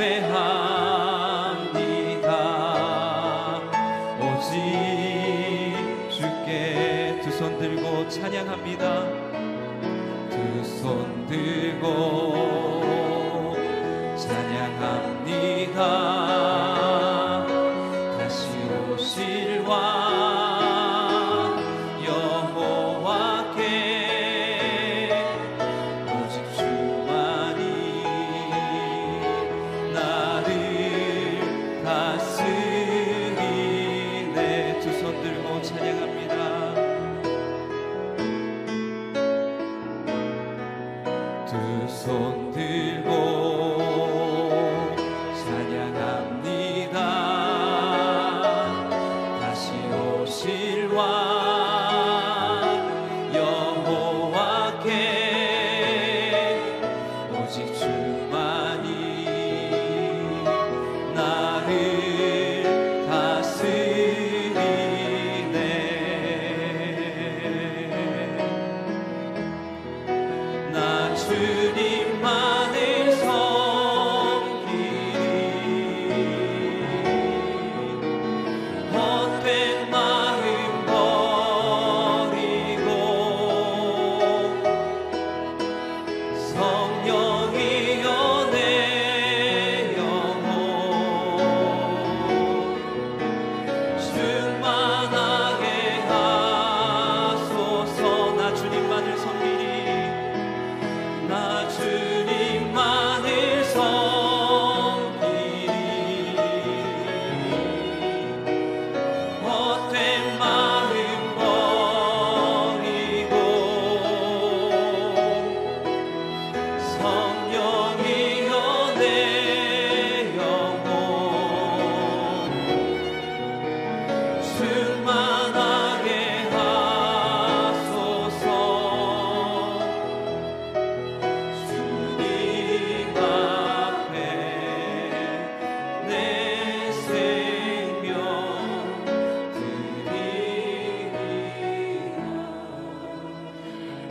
경 0.00 0.29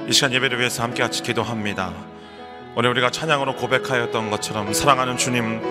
이 0.10 0.12
시간 0.12 0.34
예배를 0.34 0.58
위해서 0.58 0.82
함께 0.82 1.04
같이 1.04 1.22
기도합니다. 1.22 1.94
오늘 2.76 2.90
우리가 2.90 3.12
찬양으로 3.12 3.58
고백하였던 3.58 4.32
것처럼 4.32 4.74
사랑하는 4.74 5.18
주님, 5.18 5.62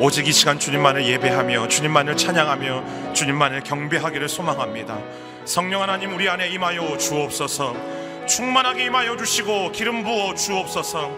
오직 0.00 0.26
이 0.26 0.32
시간 0.32 0.58
주님만을 0.58 1.04
예배하며 1.04 1.68
주님만을 1.68 2.16
찬양하며 2.16 3.12
주님만을 3.12 3.62
경배하기를 3.62 4.26
소망합니다. 4.30 4.98
성령 5.44 5.82
하나님 5.82 6.14
우리 6.14 6.30
안에 6.30 6.48
임하여 6.48 6.96
주옵소서. 6.96 7.76
충만하게 8.26 8.86
임하여 8.86 9.18
주시고 9.18 9.72
기름 9.72 10.02
부어 10.02 10.34
주옵소서. 10.34 11.10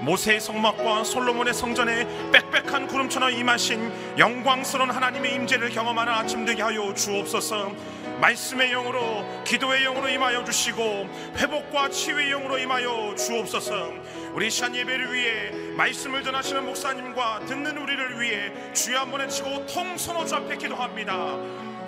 모세의 0.00 0.40
성막과 0.40 1.04
솔로몬의 1.04 1.52
성전에 1.52 2.06
빽빽한 2.32 2.86
구름처럼 2.86 3.32
임하신 3.32 3.92
영광스러운 4.16 4.90
하나님의 4.90 5.34
임재를 5.34 5.68
경험하는 5.68 6.10
아침 6.10 6.46
되게 6.46 6.62
하여 6.62 6.94
주옵소서. 6.94 7.93
말씀의 8.24 8.70
영으로 8.70 9.44
기도의 9.44 9.84
영으로 9.84 10.08
임하여 10.08 10.44
주시고 10.44 10.82
회복과 11.36 11.90
치유의 11.90 12.30
영으로 12.30 12.56
임하여 12.56 13.14
주옵소서. 13.16 13.92
우리 14.32 14.50
시간 14.50 14.74
예배를 14.74 15.12
위해 15.12 15.50
말씀을 15.76 16.22
전하시는 16.22 16.64
목사님과 16.64 17.40
듣는 17.46 17.76
우리를 17.76 18.20
위해 18.20 18.50
주여 18.72 19.00
한번 19.00 19.20
외치고 19.20 19.66
통선호 19.66 20.24
주 20.24 20.36
앞에 20.36 20.56
기도합니다. 20.56 21.36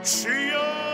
주여 0.03 0.86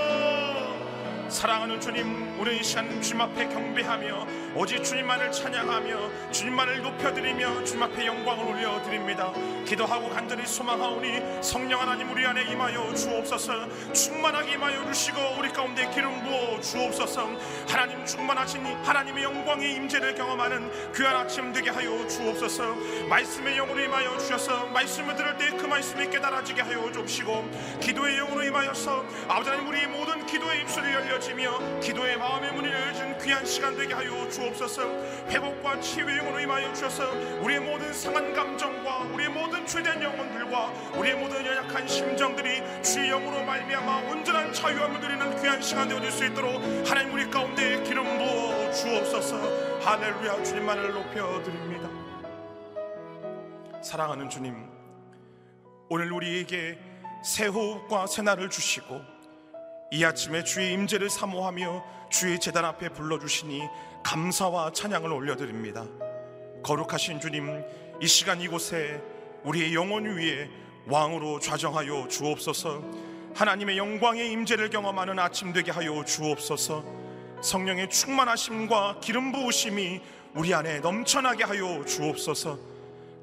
사랑하는 1.33 1.81
주님 1.81 2.39
우리 2.39 2.59
이 2.59 2.63
시간 2.63 3.01
주님 3.01 3.23
앞에 3.23 3.49
경배하며 3.49 4.27
오직 4.55 4.85
주님만을 4.85 5.33
찬양하며 5.33 6.31
주님만을 6.31 6.83
높여드리며 6.83 7.65
주님 7.65 7.83
앞에 7.85 8.07
영광을 8.07 8.45
올려드립니다. 8.45 9.33
기도하고 9.65 10.11
간절히 10.11 10.47
소망하오니 10.47 11.43
성령 11.43 11.81
하나님 11.81 12.11
우리 12.11 12.27
안에 12.27 12.43
임하여 12.53 12.95
주옵소서. 12.95 13.93
충만하게 13.95 14.53
임하여 14.53 14.85
주시고 14.93 15.19
우리 15.39 15.49
가운데 15.49 15.89
기름 15.95 16.23
부어 16.23 16.61
주옵소서. 16.61 17.31
하나님 17.67 18.05
충만하신 18.05 18.67
하나님의 18.67 19.25
영광의 19.25 19.75
임재를 19.75 20.15
경험하는 20.15 20.71
귀한 20.95 21.17
아침 21.17 21.51
되게 21.55 21.71
하여 21.71 22.07
주옵소서. 22.09 22.75
말씀의 23.09 23.57
영으로 23.57 23.81
임하여 23.81 24.19
주셔서 24.19 24.67
말씀을 24.67 25.17
들을 25.17 25.39
때 25.39 25.43
그 25.63 25.67
말씀이 25.69 26.11
깨달아지게 26.11 26.61
하여 26.63 26.91
주옵시고 26.91 27.79
기도의 27.81 28.17
영으로 28.17 28.43
임하여서 28.43 29.05
아버지 29.29 29.49
하나님 29.49 29.69
우리 29.69 29.87
모든 29.87 30.27
기도의 30.27 30.63
입술이 30.63 30.93
열려 30.93 31.21
지며 31.23 31.57
기도의 31.79 32.17
마음의 32.19 32.53
문이 32.53 32.69
열려진 32.69 33.17
귀한 33.19 33.47
시간 33.47 33.77
되게 33.77 33.95
하여 33.95 34.29
주옵소서. 34.29 34.83
회복과 35.29 35.81
치유의 35.81 36.17
영으로 36.17 36.41
임하여 36.41 36.73
주셔서 36.73 37.13
우리의 37.41 37.61
모든 37.61 37.93
상한 37.93 38.33
감정과 38.35 38.99
우리의 39.15 39.31
모든 39.31 39.65
죄된 39.65 40.03
영혼들과 40.03 40.67
우리의 40.99 41.17
모든 41.17 41.47
연약한 41.47 41.87
심정들이 41.87 42.83
주의 42.83 43.11
영으로 43.11 43.45
말미암아 43.45 44.11
온전한 44.11 44.53
자유함을 44.53 45.01
누리는 45.01 45.41
귀한 45.41 45.63
시간 45.63 45.89
되어질 45.89 46.11
수 46.11 46.27
있도록 46.27 46.61
하나님 46.85 47.15
우리 47.15 47.31
가운데 47.31 47.81
기름 47.85 48.03
부어 48.19 48.73
주옵소서. 48.73 49.81
할렐루야. 49.81 50.43
주님만을 50.43 50.93
높여드립니다. 50.93 51.89
사랑하는 53.81 54.29
주님 54.29 54.57
오늘 55.89 56.11
우리에게 56.11 56.79
새 57.25 57.47
호흡과 57.47 58.09
새 58.09 58.23
날을 58.23 58.51
주시고 58.51 59.12
이 59.93 60.07
아침에 60.07 60.43
주의 60.43 60.73
임재를 60.73 61.11
사모하며 61.11 61.85
주의 62.09 62.41
제단 62.41 62.65
앞에 62.65 62.89
불러주시니 62.89 63.61
감사와 64.03 64.73
찬양을 64.73 65.13
올려드립니다. 65.13 65.85
거룩하신 66.63 67.21
주님, 67.21 67.63
이 68.01 68.07
시간 68.07 68.41
이곳에 68.41 69.03
우리의 69.45 69.75
영혼 69.75 70.07
위에 70.07 70.49
왕으로 70.87 71.41
좌정하여 71.41 72.09
주옵소서. 72.09 72.83
하나님의 73.35 73.77
영광의 73.77 74.33
임재를 74.33 74.71
경험하는 74.71 75.19
아침 75.19 75.53
되게 75.53 75.71
하여 75.71 76.03
주옵소서. 76.03 76.83
성령의 77.43 77.91
충만하심과 77.91 79.01
기름 79.03 79.31
부으심이 79.31 80.01
우리 80.35 80.55
안에 80.55 80.81
넘쳐나게 80.81 81.45
하여 81.45 81.85
주옵소서. 81.85 82.59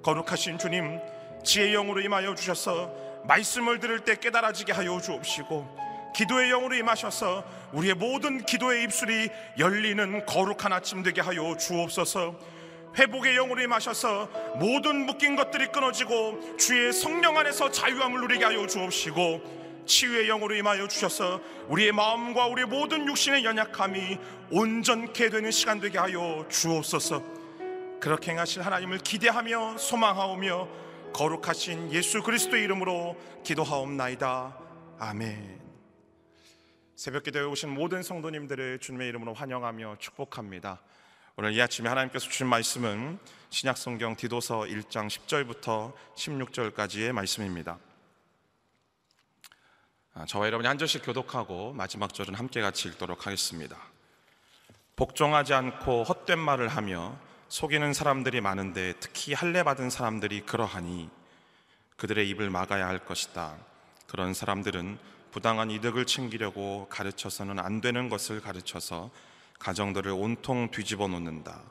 거룩하신 0.03 0.59
주님, 0.59 0.99
지혜의 1.43 1.71
영으로 1.73 1.99
임하여 2.01 2.35
주셔서 2.35 2.93
말씀을 3.23 3.79
들을 3.79 4.01
때 4.01 4.17
깨달아지게 4.17 4.71
하여 4.71 5.01
주옵시고 5.01 5.88
기도의 6.15 6.49
영으로 6.49 6.75
임하셔서 6.75 7.43
우리의 7.73 7.95
모든 7.95 8.43
기도의 8.45 8.83
입술이 8.83 9.29
열리는 9.57 10.25
거룩한 10.25 10.73
아침 10.73 11.03
되게 11.03 11.21
하여 11.21 11.55
주옵소서. 11.57 12.35
회복의 12.97 13.35
영으로 13.35 13.61
임하셔서 13.61 14.29
모든 14.55 15.05
묶인 15.05 15.35
것들이 15.35 15.67
끊어지고 15.67 16.57
주의 16.57 16.91
성령 16.91 17.37
안에서 17.37 17.69
자유함을 17.71 18.21
누리게 18.21 18.45
하여 18.45 18.65
주옵시고 18.65 19.85
치유의 19.85 20.27
영으로 20.27 20.55
임하여 20.55 20.87
주셔서 20.87 21.41
우리의 21.67 21.91
마음과 21.91 22.47
우리의 22.47 22.67
모든 22.67 23.07
육신의 23.07 23.43
연약함이 23.43 24.17
온전케 24.51 25.29
되는 25.29 25.51
시간 25.51 25.79
되게 25.79 25.97
하여 25.97 26.45
주옵소서. 26.49 27.23
그렇게 27.99 28.31
행하실 28.31 28.61
하나님을 28.61 28.99
기대하며 28.99 29.77
소망하오며 29.77 30.67
거룩하신 31.13 31.91
예수 31.91 32.21
그리스도의 32.21 32.63
이름으로 32.63 33.17
기도하옵나이다. 33.43 34.57
아멘. 34.99 35.68
새벽 36.99 37.23
기도에 37.23 37.43
오신 37.43 37.69
모든 37.69 38.03
성도님들을 38.03 38.79
주님의 38.79 39.07
이름으로 39.07 39.33
환영하며 39.33 39.99
축복합니다. 39.99 40.81
오늘 41.37 41.53
이 41.53 41.61
아침에 41.61 41.87
하나님께서 41.87 42.25
주신 42.25 42.45
말씀은 42.47 43.17
신약 43.49 43.77
성경 43.77 44.17
디도서 44.17 44.63
1장 44.63 45.07
10절부터 45.07 45.93
16절까지의 46.17 47.13
말씀입니다. 47.13 47.79
아, 50.13 50.25
저와 50.25 50.47
여러분이 50.47 50.67
한 50.67 50.77
절씩 50.77 51.05
교독하고 51.05 51.71
마지막 51.71 52.13
절은 52.13 52.35
함께 52.35 52.59
같이 52.59 52.89
읽도록 52.89 53.25
하겠습니다. 53.25 53.77
복종하지 54.97 55.53
않고 55.53 56.03
헛된 56.03 56.37
말을 56.37 56.67
하며 56.67 57.17
속이는 57.47 57.93
사람들이 57.93 58.41
많은데 58.41 58.95
특히 58.99 59.33
할례 59.33 59.63
받은 59.63 59.89
사람들이 59.89 60.41
그러하니 60.41 61.09
그들의 61.95 62.27
입을 62.27 62.49
막아야 62.49 62.89
할 62.89 62.99
것이다. 63.05 63.55
그런 64.05 64.33
사람들은 64.33 64.99
부당한 65.31 65.71
이득을 65.71 66.05
챙기려고 66.05 66.87
가르쳐서는 66.89 67.59
안 67.59 67.81
되는 67.81 68.09
것을 68.09 68.41
가르쳐서 68.41 69.09
가정들을 69.59 70.11
온통 70.11 70.71
뒤집어 70.71 71.07
놓는다. 71.07 71.61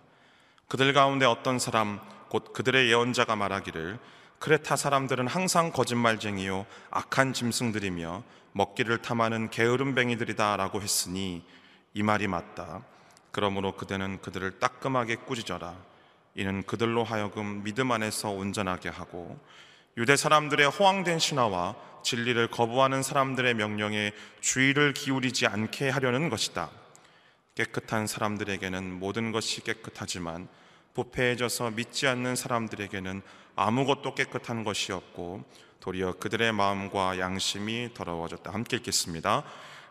그들 0.69 0.93
가운데 0.93 1.25
어떤 1.25 1.59
사람 1.59 2.00
곧 2.29 2.53
그들의 2.53 2.88
예언자가 2.88 3.37
말하기를 3.37 3.99
크레타 4.38 4.77
사람들은 4.77 5.27
항상 5.27 5.73
거짓말쟁이요 5.73 6.67
악한 6.91 7.33
짐승들이며 7.33 8.23
먹기를 8.53 8.99
탐하는 8.99 9.50
게으름뱅이들이다라고 9.50 10.81
했으니 10.83 11.43
이 11.95 12.03
말이 12.03 12.29
맞다. 12.29 12.83
그러므로 13.31 13.75
그대는 13.77 14.21
그들을 14.21 14.59
따끔하게 14.59 15.17
꾸짖어라. 15.17 15.75
이는 16.35 16.62
그들로 16.62 17.03
하여금 17.03 17.65
믿음 17.65 17.91
안에서 17.91 18.31
온전하게 18.31 18.91
하고 18.91 19.38
유대 19.99 20.14
사람들의 20.14 20.64
호황된 20.69 21.19
신화와 21.19 21.75
진리를 22.05 22.47
거부하는 22.52 23.02
사람들의 23.02 23.55
명령에 23.55 24.12
주의를 24.40 24.95
기울이지 24.95 25.49
않게 25.49 25.88
하려는 25.88 26.28
것이다. 26.28 26.71
깨끗한 27.57 28.07
사람들에게는 28.07 28.93
모든 28.93 29.33
것이 29.33 29.61
깨끗하지만 29.64 30.47
부패해져서 30.95 31.73
믿지 31.73 32.07
않는 32.07 32.37
사람들에게는 32.37 33.23
아무것도 33.57 34.14
깨끗한 34.14 34.62
것이 34.62 34.93
없고 34.93 35.45
도리어 35.81 36.12
그들의 36.12 36.52
마음과 36.52 37.19
양심이 37.19 37.90
더러워졌다. 37.93 38.52
함께 38.52 38.76
읽겠습니다. 38.76 39.43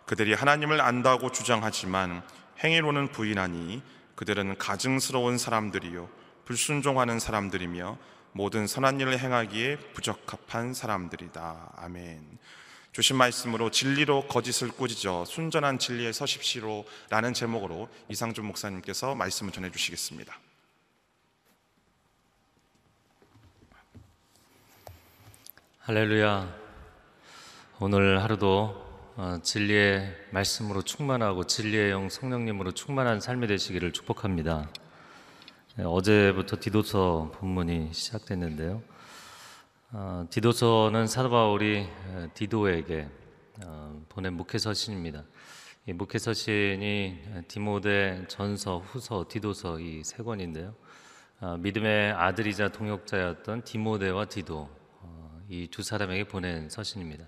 그들이 0.06 0.36
하나님을 0.36 0.80
안다고 0.80 1.34
주장하지만 1.34 2.24
행위로는 2.64 3.10
부인하니 3.10 3.82
그들은 4.16 4.58
가증스러운 4.58 5.38
사람들이요 5.38 6.08
불순종하는 6.46 7.20
사람들이며 7.20 7.98
모든 8.32 8.68
선한 8.68 9.00
일을 9.00 9.20
행하기에 9.20 9.78
부적합한 9.94 10.74
사람들이다. 10.74 11.74
아멘. 11.76 12.38
주신 12.92 13.16
말씀으로 13.16 13.70
진리로 13.70 14.28
거짓을 14.28 14.72
꾸짖어 14.72 15.26
순전한 15.26 15.78
진리에 15.78 16.12
서십시오라는 16.12 17.34
제목으로 17.34 17.90
이상준 18.10 18.46
목사님께서 18.46 19.14
말씀을 19.14 19.52
전해 19.52 19.72
주시겠습니다. 19.72 20.36
할렐루야. 25.82 26.54
오늘 27.80 28.24
하루도 28.24 28.88
어, 29.16 29.40
진리의 29.42 30.16
말씀으로 30.32 30.82
충만하고 30.82 31.46
진리의 31.46 31.92
영 31.92 32.10
성령님으로 32.10 32.72
충만한 32.72 33.20
삶이 33.20 33.48
되시기를 33.48 33.94
축복합니다. 33.94 34.70
네, 35.78 35.84
어제부터 35.86 36.58
디도서 36.60 37.34
본문이 37.36 37.94
시작됐는데요. 37.94 38.82
어, 39.92 40.26
디도서는 40.32 41.06
사도 41.06 41.30
바울이 41.30 41.88
디도에게 42.34 43.08
어, 43.64 44.04
보낸 44.10 44.34
목회서신입니다. 44.34 45.24
이 45.86 45.94
목회서신이 45.94 47.20
디모데 47.48 48.26
전서, 48.28 48.80
후서, 48.80 49.26
디도서 49.30 49.80
이 49.80 50.02
세 50.04 50.24
권인데요. 50.24 50.74
어, 51.42 51.58
믿음의 51.58 52.14
아들이자 52.14 52.70
동역자였던 52.70 53.64
디모데와 53.64 54.26
디도 54.26 54.68
어, 55.02 55.42
이두 55.48 55.84
사람에게 55.84 56.24
보낸 56.24 56.70
서신입니다. 56.72 57.26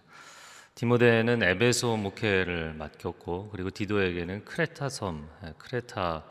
디모데는 0.73 1.43
에베소 1.43 1.97
목회를 1.97 2.73
맡겼고 2.73 3.49
그리고 3.51 3.69
디도에게는 3.69 4.43
크레타 4.43 4.89
섬, 4.89 5.29
크레타 5.59 6.01
아, 6.01 6.23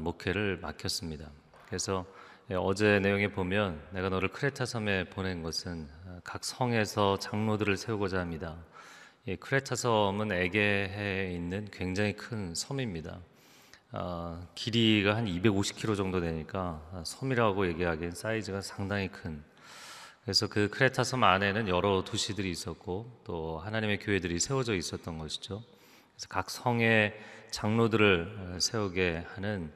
목회를 0.00 0.58
맡겼습니다. 0.58 1.30
그래서 1.66 2.06
예, 2.50 2.56
어제 2.56 3.00
내용에 3.00 3.28
보면 3.28 3.80
내가 3.92 4.10
너를 4.10 4.28
크레타 4.28 4.66
섬에 4.66 5.04
보낸 5.04 5.42
것은 5.42 5.88
아, 6.06 6.20
각 6.24 6.44
성에서 6.44 7.18
장로들을 7.18 7.74
세우고자 7.78 8.20
합니다. 8.20 8.58
이 9.26 9.36
크레타 9.36 9.76
섬은 9.76 10.30
에게해에 10.30 11.32
있는 11.32 11.66
굉장히 11.72 12.12
큰 12.12 12.54
섬입니다. 12.54 13.18
아, 13.92 14.46
길이가 14.54 15.16
한 15.16 15.24
250km 15.24 15.96
정도 15.96 16.20
되니까 16.20 16.82
아, 16.92 17.02
섬이라고 17.06 17.66
얘기하기엔 17.68 18.10
사이즈가 18.10 18.60
상당히 18.60 19.08
큰. 19.08 19.42
그래서 20.24 20.46
그 20.46 20.68
크레타 20.68 21.02
섬 21.02 21.24
안에는 21.24 21.68
여러 21.68 22.04
도시들이 22.04 22.50
있었고 22.50 23.22
또 23.24 23.58
하나님의 23.60 24.00
교회들이 24.00 24.38
세워져 24.38 24.74
있었던 24.74 25.16
것이죠. 25.16 25.62
그래서 26.12 26.28
각 26.28 26.50
성의 26.50 27.18
장로들을 27.54 28.36
어, 28.36 28.58
세우게 28.58 29.26
하는 29.32 29.70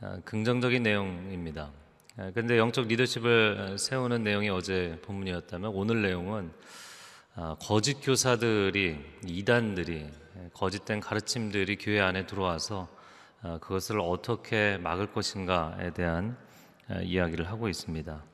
어, 0.00 0.18
긍정적인 0.24 0.82
내용입니다. 0.82 1.70
어, 2.16 2.32
근데 2.34 2.58
영적 2.58 2.88
리더십을 2.88 3.56
어, 3.60 3.76
세우는 3.76 4.24
내용이 4.24 4.48
어제 4.48 4.98
본문이었다면 5.02 5.70
오늘 5.72 6.02
내용은 6.02 6.50
아, 7.36 7.54
거짓 7.60 8.00
교사들이 8.02 8.98
이단들이 9.24 9.94
예, 10.00 10.50
거짓된 10.52 10.98
가르침들이 10.98 11.76
교회 11.76 12.00
안에 12.00 12.26
들어와서 12.26 12.88
아, 13.42 13.58
그것을 13.58 14.00
어떻게 14.00 14.78
막을 14.78 15.12
것인가에 15.12 15.92
대한 15.92 16.36
아, 16.88 17.00
이야기를 17.00 17.48
하고 17.48 17.68
있습니다. 17.68 18.24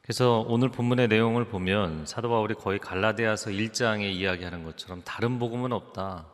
그래서 0.00 0.46
오늘 0.46 0.68
본문의 0.68 1.08
내용을 1.08 1.46
보면 1.46 2.06
사도 2.06 2.28
바울이 2.28 2.54
거의 2.54 2.78
갈라디아서 2.78 3.50
1장에 3.50 4.04
이야기하는 4.04 4.62
것처럼 4.62 5.02
다른 5.04 5.40
복음은 5.40 5.72
없다. 5.72 6.26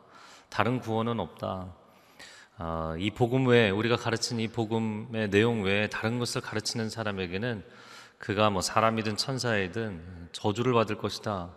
다른 0.49 0.79
구원은 0.79 1.19
없다. 1.19 1.84
아, 2.57 2.95
이 2.97 3.11
복음 3.11 3.47
외에 3.47 3.69
우리가 3.69 3.97
가르친 3.97 4.39
이 4.39 4.47
복음의 4.47 5.29
내용 5.29 5.63
외에 5.63 5.87
다른 5.87 6.19
것을 6.19 6.39
가르치는 6.39 6.89
사람에게는 6.89 7.63
그가 8.17 8.49
뭐 8.49 8.61
사람이든 8.61 9.17
천사이든 9.17 10.29
저주를 10.31 10.73
받을 10.73 10.97
것이다. 10.97 11.49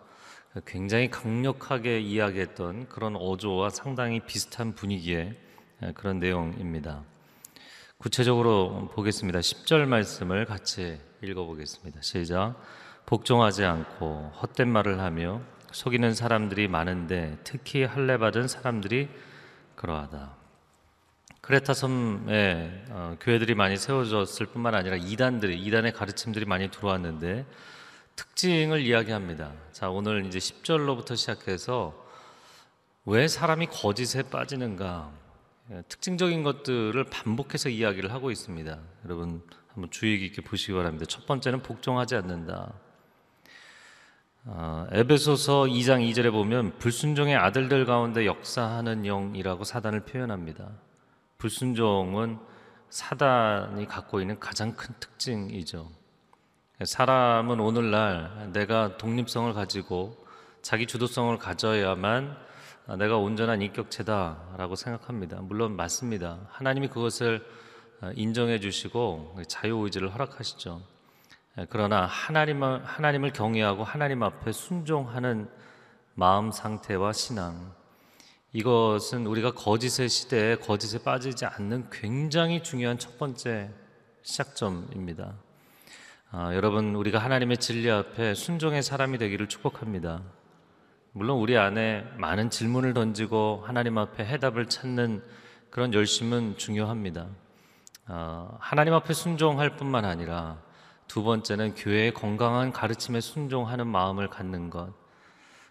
굉장히 0.65 1.09
강력하게 1.09 2.01
이야기했던 2.01 2.89
그런 2.89 3.15
어조와 3.15 3.69
상당히 3.69 4.19
비슷한 4.19 4.75
분위기의 4.75 5.37
그런 5.93 6.19
내용입니다. 6.19 7.03
구체적으로 7.97 8.89
보겠습니다. 8.93 9.39
10절 9.39 9.85
말씀을 9.85 10.45
같이 10.45 10.99
읽어보겠습니다. 11.23 12.01
시작. 12.01 12.55
복종하지 13.05 13.63
않고 13.63 14.33
헛된 14.41 14.67
말을 14.67 14.99
하며 14.99 15.41
속이는 15.71 16.13
사람들이 16.13 16.67
많은데 16.67 17.37
특히 17.45 17.83
할례 17.83 18.17
받은 18.17 18.49
사람들이 18.49 19.07
그러하다. 19.75 20.38
크레타 21.49 21.73
섬에 21.73 22.85
어, 22.89 23.17
교회들이 23.19 23.55
많이 23.55 23.75
세워졌을 23.75 24.45
뿐만 24.45 24.75
아니라 24.75 24.95
이단들이 24.97 25.59
이단의 25.59 25.93
가르침들이 25.93 26.45
많이 26.45 26.69
들어왔는데 26.69 27.43
특징을 28.15 28.81
이야기합니다. 28.81 29.53
자, 29.71 29.89
오늘 29.89 30.27
이제 30.27 30.37
10절로부터 30.37 31.17
시작해서 31.17 32.05
왜 33.03 33.27
사람이 33.27 33.65
거짓에 33.65 34.21
빠지는가? 34.21 35.11
예, 35.71 35.81
특징적인 35.89 36.43
것들을 36.43 37.03
반복해서 37.05 37.69
이야기를 37.69 38.13
하고 38.13 38.29
있습니다. 38.29 38.77
여러분 39.05 39.41
한번 39.73 39.89
주의 39.89 40.19
깊게 40.19 40.43
보시기 40.43 40.73
바랍니다. 40.73 41.07
첫 41.09 41.25
번째는 41.25 41.63
복종하지 41.63 42.13
않는다. 42.13 42.73
어, 44.45 44.85
에베소서 44.91 45.63
2장 45.63 46.07
2절에 46.11 46.31
보면 46.31 46.77
불순종의 46.77 47.35
아들들 47.35 47.85
가운데 47.85 48.27
역사하는 48.27 49.01
영이라고 49.01 49.63
사단을 49.63 50.01
표현합니다. 50.01 50.69
불순종은 51.39 52.37
사단이 52.89 53.87
갖고 53.87 54.19
있는 54.19 54.39
가장 54.41 54.73
큰 54.75 54.93
특징이죠. 54.99 55.89
사람은 56.83 57.61
오늘날 57.61 58.49
내가 58.51 58.97
독립성을 58.97 59.53
가지고 59.53 60.17
자기 60.61 60.85
주도성을 60.85 61.37
가져야만 61.37 62.37
내가 62.97 63.17
온전한 63.17 63.61
인격체다라고 63.61 64.75
생각합니다. 64.75 65.39
물론 65.41 65.77
맞습니다. 65.77 66.39
하나님이 66.49 66.89
그것을 66.89 67.45
인정해 68.15 68.59
주시고 68.59 69.37
자유의지를 69.47 70.13
허락하시죠. 70.13 70.81
그러나 71.69 72.05
하나님을, 72.05 72.83
하나님을 72.85 73.31
경외하고 73.31 73.85
하나님 73.85 74.23
앞에 74.23 74.51
순종하는 74.51 75.49
마음 76.15 76.51
상태와 76.51 77.13
신앙 77.13 77.78
이것은 78.51 79.27
우리가 79.27 79.51
거짓의 79.51 80.09
시대에 80.09 80.55
거짓에 80.55 80.97
빠지지 81.03 81.45
않는 81.45 81.89
굉장히 81.91 82.63
중요한 82.63 82.97
첫 82.97 83.19
번째 83.19 83.69
시작점입니다. 84.23 85.35
아, 86.31 86.55
여러분 86.55 86.95
우리가 86.95 87.19
하나님의 87.19 87.57
진리 87.57 87.91
앞에 87.91 88.33
순종의 88.33 88.81
사람이 88.81 89.19
되기를 89.19 89.49
축복합니다. 89.49 90.23
물론 91.11 91.37
우리 91.37 91.57
안에 91.57 92.05
많은 92.17 92.49
질문을 92.49 92.95
던지고 92.95 93.63
하나님 93.67 93.99
앞에 93.99 94.25
해답을 94.25 94.67
찾는 94.67 95.23
그런 95.69 95.93
열심은 95.93 96.57
중요합니다. 96.57 97.27
아, 98.07 98.49
하나님 98.59 98.95
앞에 98.95 99.13
순종할 99.13 99.75
뿐만 99.75 100.05
아니라 100.05 100.59
두 101.07 101.21
번째는 101.21 101.75
교회의 101.75 102.15
건강한 102.15 102.71
가르침에 102.71 103.21
순종하는 103.21 103.85
마음을 103.85 104.27
갖는 104.27 104.71
것. 104.71 104.98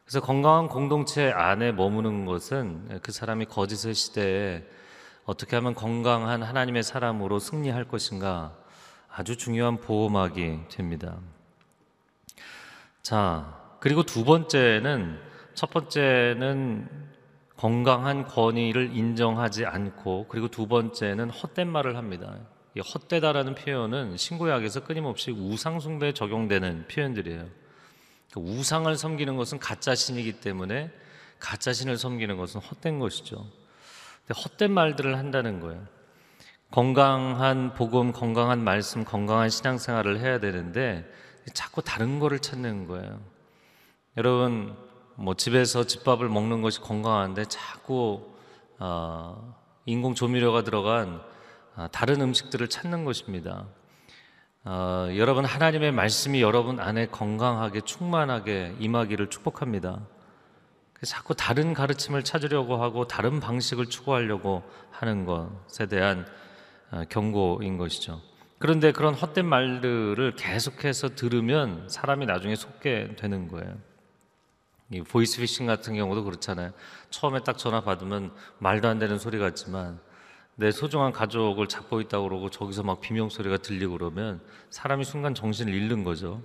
그래서 0.09 0.25
건강한 0.25 0.69
공동체 0.69 1.31
안에 1.31 1.71
머무는 1.71 2.25
것은 2.25 3.00
그 3.03 3.12
사람이 3.12 3.45
거짓의 3.45 3.93
시대에 3.93 4.65
어떻게 5.27 5.55
하면 5.57 5.75
건강한 5.75 6.43
하나님의 6.43 6.83
사람으로 6.83 7.38
승리할 7.38 7.85
것인가 7.85 8.57
아주 9.15 9.37
중요한 9.37 9.77
보호막이 9.77 10.61
됩니다. 10.71 11.19
자, 13.03 13.55
그리고 13.81 14.03
두 14.03 14.25
번째는 14.25 15.21
첫 15.53 15.69
번째는 15.69 16.88
건강한 17.59 18.25
권위를 18.25 18.97
인정하지 18.97 19.67
않고 19.67 20.25
그리고 20.31 20.49
두 20.49 20.67
번째는 20.69 21.29
헛된 21.29 21.69
말을 21.69 21.99
합니다. 21.99 22.35
이 22.75 22.81
헛되다라는 22.81 23.57
표현은 23.57 24.17
신구약에서 24.17 24.85
끊임없이 24.85 25.33
우상 25.33 25.81
숭배에 25.81 26.12
적용되는 26.15 26.87
표현들이에요. 26.88 27.67
그 28.32 28.40
우상을 28.40 28.94
섬기는 28.94 29.37
것은 29.37 29.58
가짜 29.58 29.94
신이기 29.94 30.40
때문에 30.40 30.90
가짜 31.38 31.73
신을 31.73 31.97
섬기는 31.97 32.37
것은 32.37 32.61
헛된 32.61 32.99
것이죠. 32.99 33.47
헛된 34.30 34.73
말들을 34.73 35.16
한다는 35.16 35.61
거예요. 35.61 35.87
건강한 36.70 37.73
복음, 37.73 38.12
건강한 38.12 38.62
말씀, 38.62 39.04
건강한 39.04 39.49
신앙생활을 39.49 40.20
해야 40.20 40.38
되는데 40.38 41.11
자꾸 41.54 41.82
다른 41.82 42.18
거를 42.18 42.40
찾는 42.40 42.87
거예요. 42.87 43.20
여러분 44.18 44.76
뭐 45.14 45.35
집에서 45.35 45.85
집밥을 45.85 46.28
먹는 46.28 46.61
것이 46.61 46.80
건강한데 46.80 47.47
자꾸 47.47 48.35
어, 48.78 49.56
인공 49.87 50.14
조미료가 50.14 50.62
들어간 50.62 51.23
어, 51.76 51.88
다른 51.90 52.20
음식들을 52.20 52.68
찾는 52.68 53.04
것입니다. 53.04 53.66
어, 54.70 55.08
여러분 55.16 55.46
하나님의 55.46 55.92
말씀이 55.92 56.42
여러분 56.42 56.78
안에 56.78 57.06
건강하게 57.06 57.80
충만하게 57.80 58.75
임하기를 58.78 59.30
축복합니다. 59.30 60.06
자꾸 61.04 61.34
다른 61.34 61.72
가르침을 61.72 62.22
찾으려고 62.22 62.76
하고 62.76 63.06
다른 63.06 63.40
방식을 63.40 63.87
추구하려고 63.87 64.62
하는 64.90 65.25
것에 65.25 65.87
대한 65.87 66.26
어, 66.90 67.02
경고인 67.08 67.78
것이죠. 67.78 68.20
그런데 68.58 68.92
그런 68.92 69.14
헛된 69.14 69.46
말들을 69.46 70.34
계속해서 70.37 71.14
들으면 71.14 71.88
사람이 71.88 72.26
나중에 72.26 72.54
속게 72.54 73.16
되는 73.16 73.48
거예요. 73.48 73.75
이 74.90 75.00
보이스피싱 75.00 75.64
같은 75.64 75.94
경우도 75.94 76.25
그렇잖아요. 76.25 76.72
처음에 77.08 77.42
딱 77.42 77.56
전화 77.56 77.80
받으면 77.80 78.34
말도 78.58 78.87
안 78.87 78.98
되는 78.98 79.18
소리 79.18 79.38
같지만 79.38 79.98
내 80.61 80.73
소중한 80.73 81.12
가족을 81.12 81.69
잡고 81.69 82.00
있다고 82.00 82.29
그러고 82.29 82.50
저기서 82.50 82.83
막 82.83 83.00
비명 83.00 83.29
소리가 83.29 83.59
들리고 83.59 83.93
그러면 83.93 84.41
사람이 84.71 85.05
순간 85.05 85.33
정신을 85.33 85.73
잃는 85.73 86.03
거죠. 86.03 86.43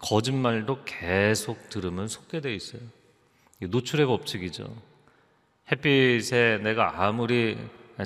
거짓말도 0.00 0.80
계속 0.84 1.68
들으면 1.68 2.08
속게 2.08 2.40
돼 2.40 2.52
있어요. 2.56 2.82
노출의 3.60 4.06
법칙이죠. 4.06 4.68
햇빛에 5.70 6.58
내가 6.58 7.04
아무리 7.04 7.56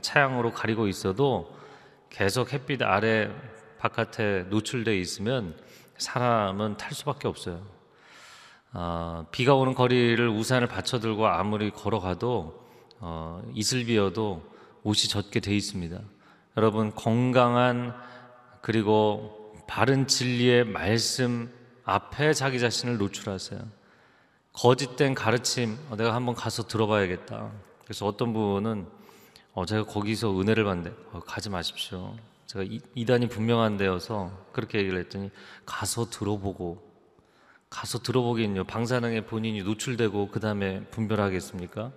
차양으로 0.02 0.52
가리고 0.52 0.88
있어도 0.88 1.56
계속 2.10 2.52
햇빛 2.52 2.82
아래 2.82 3.30
바깥에 3.78 4.44
노출돼 4.50 4.98
있으면 4.98 5.56
사람은 5.96 6.76
탈 6.76 6.92
수밖에 6.92 7.28
없어요. 7.28 7.62
어, 8.74 9.24
비가 9.30 9.54
오는 9.54 9.72
거리를 9.72 10.28
우산을 10.28 10.66
받쳐들고 10.66 11.26
아무리 11.26 11.70
걸어가도 11.70 12.66
어, 13.00 13.42
이슬 13.54 13.86
비어도 13.86 14.55
옷이 14.86 15.08
젖게 15.08 15.40
돼 15.40 15.54
있습니다. 15.56 16.00
여러분 16.56 16.94
건강한 16.94 17.92
그리고 18.62 19.52
바른 19.66 20.06
진리의 20.06 20.64
말씀 20.64 21.52
앞에 21.82 22.32
자기 22.32 22.60
자신을 22.60 22.96
노출하세요. 22.96 23.60
거짓된 24.52 25.14
가르침 25.14 25.76
어, 25.90 25.96
내가 25.96 26.14
한번 26.14 26.36
가서 26.36 26.68
들어봐야겠다. 26.68 27.50
그래서 27.82 28.06
어떤 28.06 28.32
분은 28.32 28.86
어, 29.54 29.66
제가 29.66 29.86
거기서 29.86 30.40
은혜를 30.40 30.62
받는데 30.62 30.96
어, 31.12 31.20
가지 31.20 31.50
마십시오. 31.50 32.14
제가 32.46 32.64
이, 32.64 32.80
이단이 32.94 33.28
분명한 33.28 33.78
데여서 33.78 34.30
그렇게 34.52 34.78
얘기를 34.78 35.00
했더니 35.00 35.30
가서 35.64 36.10
들어보고 36.10 36.80
가서 37.70 37.98
들어보긴요. 37.98 38.64
방사능에 38.64 39.22
본인이 39.22 39.64
노출되고 39.64 40.28
그 40.30 40.38
다음에 40.38 40.84
분별하겠습니까? 40.92 41.90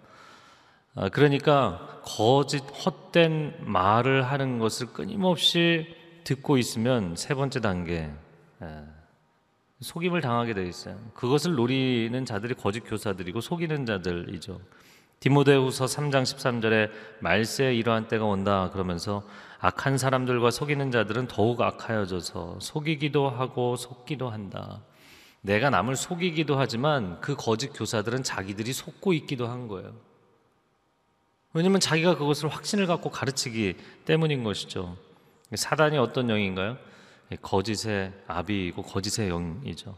아, 1.02 1.08
그러니까 1.08 2.02
거짓 2.04 2.62
헛된 2.86 3.60
말을 3.62 4.22
하는 4.24 4.60
것을 4.60 4.88
끊임없이 4.88 5.88
듣고 6.26 6.58
있으면 6.58 7.16
세 7.16 7.34
번째 7.36 7.62
단계 7.62 8.12
예, 8.62 8.84
속임을 9.80 10.20
당하게 10.20 10.54
돼 10.54 10.68
있어요. 10.68 10.98
그것을 11.14 11.56
노리는 11.56 12.26
자들이 12.26 12.54
거짓 12.54 12.82
교사들이고 12.82 13.40
속이는 13.40 13.86
자들이죠. 13.86 14.60
디모데후서 15.22 15.86
3장 15.86 16.24
13절에 16.24 16.92
말세에 17.22 17.74
이러한 17.76 18.10
때가 18.10 18.26
온다 18.26 18.70
그러면서 18.74 19.24
악한 19.60 19.98
사람들과 19.98 20.52
속이는 20.52 20.92
자들은 20.92 21.28
더욱 21.28 21.62
악하여져서 21.62 22.58
속이기도 22.60 23.30
하고 23.30 23.78
속기도 23.78 24.30
한다. 24.30 24.82
내가 25.44 25.70
남을 25.70 25.96
속이기도 25.96 26.60
하지만 26.60 27.22
그 27.22 27.38
거짓 27.38 27.70
교사들은 27.70 28.24
자기들이 28.24 28.74
속고 28.74 29.14
있기도 29.14 29.48
한 29.48 29.70
거예요. 29.70 30.09
왜냐면 31.54 31.80
자기가 31.80 32.18
그것을 32.18 32.50
확신을 32.50 32.86
갖고 32.88 33.10
가르치기 33.10 33.76
때문인 34.06 34.44
것이죠. 34.44 34.98
사단이 35.54 35.98
어떤 35.98 36.30
영인가요? 36.30 36.78
거짓의 37.42 38.14
아비이고 38.28 38.84
거짓의 38.84 39.30
영이죠. 39.30 39.96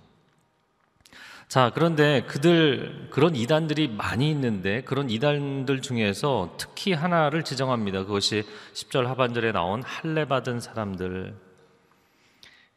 자, 1.52 1.70
그런데 1.74 2.24
그들 2.24 3.10
그런 3.10 3.36
이단들이 3.36 3.90
많이 3.90 4.32
있는데 4.32 4.84
그런 4.84 5.10
이단들 5.10 5.82
중에서 5.82 6.56
특히 6.58 6.94
하나를 6.94 7.44
지정합니다. 7.44 8.06
그것이 8.06 8.44
10절 8.74 9.04
하반절에 9.04 9.52
나온 9.52 9.84
할례 9.84 10.24
받은 10.24 10.62
사람들. 10.62 11.36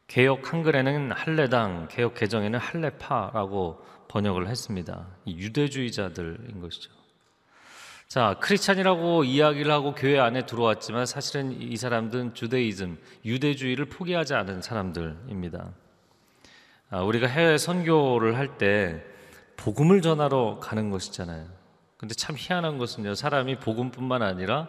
개혁 0.08 0.52
한글에는 0.52 1.12
할례당, 1.12 1.86
개혁 1.88 2.14
개정에는 2.14 2.58
할례파라고 2.58 3.84
번역을 4.08 4.48
했습니다. 4.48 5.06
이 5.24 5.36
유대주의자들인 5.36 6.60
것이죠. 6.60 6.93
자, 8.14 8.36
크리스찬이라고 8.38 9.24
이야기를 9.24 9.72
하고 9.72 9.92
교회 9.92 10.20
안에 10.20 10.46
들어왔지만 10.46 11.04
사실은 11.04 11.60
이 11.60 11.76
사람들은 11.76 12.34
주데이즘, 12.34 12.96
유대주의를 13.24 13.86
포기하지 13.86 14.34
않은 14.34 14.62
사람들입니다. 14.62 15.70
아, 16.90 17.02
우리가 17.02 17.26
해외 17.26 17.58
선교를 17.58 18.36
할 18.36 18.56
때 18.56 19.02
복음을 19.56 20.00
전하러 20.00 20.60
가는 20.62 20.90
것이잖아요. 20.90 21.44
근데 21.96 22.14
참 22.14 22.36
희한한 22.38 22.78
것은요, 22.78 23.16
사람이 23.16 23.58
복음뿐만 23.58 24.22
아니라 24.22 24.68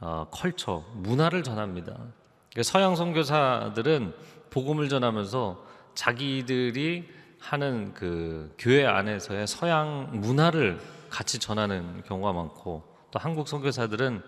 어, 0.00 0.26
컬처, 0.30 0.84
문화를 0.92 1.42
전합니다. 1.42 1.92
그러니까 1.92 2.62
서양 2.64 2.96
선교사들은 2.96 4.12
복음을 4.50 4.90
전하면서 4.90 5.64
자기들이 5.94 7.08
하는 7.38 7.94
그 7.94 8.54
교회 8.58 8.84
안에서의 8.84 9.46
서양 9.46 10.10
문화를 10.12 10.97
같이 11.08 11.38
전하는 11.38 12.02
경우가 12.04 12.32
많고 12.32 12.82
또 13.10 13.18
한국 13.18 13.48
선교사들은 13.48 14.22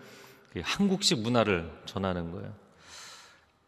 그 0.53 0.61
한국식 0.65 1.21
문화를 1.21 1.71
전하는 1.87 2.33
거예요. 2.33 2.53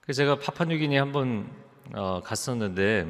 그래서 0.01 0.19
제가 0.19 0.39
파파뉴기니 0.39 0.97
한번 0.97 1.49
어, 1.95 2.21
갔었는데 2.25 3.07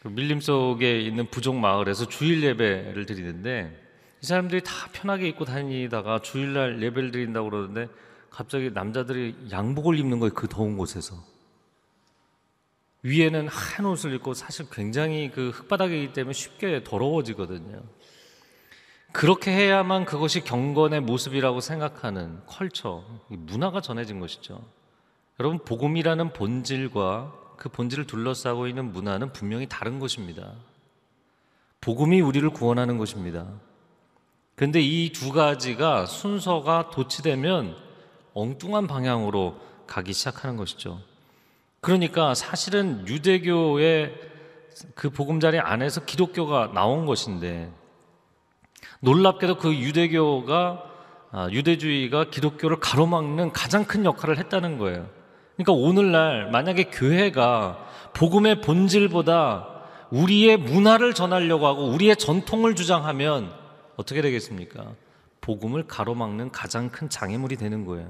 그 0.00 0.08
밀림 0.08 0.40
속에 0.40 1.00
있는 1.00 1.28
부족 1.30 1.56
마을에서 1.56 2.08
주일 2.08 2.42
예배를 2.42 3.06
드리는데 3.06 3.82
이 4.22 4.26
사람들이 4.26 4.62
다 4.62 4.72
편하게 4.92 5.28
입고 5.28 5.44
다니다가 5.44 6.20
주일날 6.20 6.82
예배를 6.82 7.10
드린다고 7.10 7.50
그러는데 7.50 7.88
갑자기 8.30 8.70
남자들이 8.70 9.34
양복을 9.50 9.98
입는 9.98 10.18
거예요. 10.20 10.34
그 10.34 10.48
더운 10.48 10.76
곳에서. 10.76 11.16
위에는 13.02 13.48
하얀 13.48 13.86
옷을 13.86 14.14
입고 14.14 14.34
사실 14.34 14.66
굉장히 14.70 15.30
그 15.30 15.50
흙바닥이기 15.50 16.12
때문에 16.12 16.32
쉽게 16.32 16.82
더러워지거든요. 16.82 17.82
그렇게 19.16 19.50
해야만 19.50 20.04
그것이 20.04 20.44
경건의 20.44 21.00
모습이라고 21.00 21.60
생각하는 21.62 22.38
컬처, 22.44 23.02
문화가 23.28 23.80
전해진 23.80 24.20
것이죠. 24.20 24.60
여러분, 25.40 25.58
복음이라는 25.58 26.34
본질과 26.34 27.32
그 27.56 27.70
본질을 27.70 28.06
둘러싸고 28.06 28.66
있는 28.66 28.92
문화는 28.92 29.32
분명히 29.32 29.66
다른 29.66 30.00
것입니다. 30.00 30.52
복음이 31.80 32.20
우리를 32.20 32.46
구원하는 32.50 32.98
것입니다. 32.98 33.46
그런데 34.54 34.82
이 34.82 35.10
두 35.14 35.32
가지가 35.32 36.04
순서가 36.04 36.90
도치되면 36.90 37.74
엉뚱한 38.34 38.86
방향으로 38.86 39.58
가기 39.86 40.12
시작하는 40.12 40.58
것이죠. 40.58 41.00
그러니까 41.80 42.34
사실은 42.34 43.08
유대교의 43.08 44.14
그 44.94 45.08
보금자리 45.08 45.58
안에서 45.58 46.04
기독교가 46.04 46.72
나온 46.74 47.06
것인데 47.06 47.72
놀랍게도 49.00 49.56
그 49.58 49.74
유대교가 49.74 50.82
아, 51.32 51.48
유대주의가 51.50 52.30
기독교를 52.30 52.78
가로막는 52.80 53.52
가장 53.52 53.84
큰 53.84 54.04
역할을 54.04 54.38
했다는 54.38 54.78
거예요. 54.78 55.08
그러니까 55.56 55.72
오늘날 55.72 56.50
만약에 56.50 56.84
교회가 56.84 57.78
복음의 58.14 58.60
본질보다 58.60 59.68
우리의 60.10 60.56
문화를 60.56 61.14
전하려고 61.14 61.66
하고 61.66 61.86
우리의 61.88 62.16
전통을 62.16 62.74
주장하면 62.74 63.52
어떻게 63.96 64.22
되겠습니까? 64.22 64.92
복음을 65.40 65.86
가로막는 65.86 66.52
가장 66.52 66.90
큰 66.90 67.08
장애물이 67.08 67.56
되는 67.56 67.84
거예요. 67.84 68.08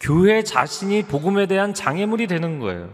교회 0.00 0.42
자신이 0.42 1.04
복음에 1.04 1.46
대한 1.46 1.74
장애물이 1.74 2.26
되는 2.26 2.58
거예요. 2.58 2.90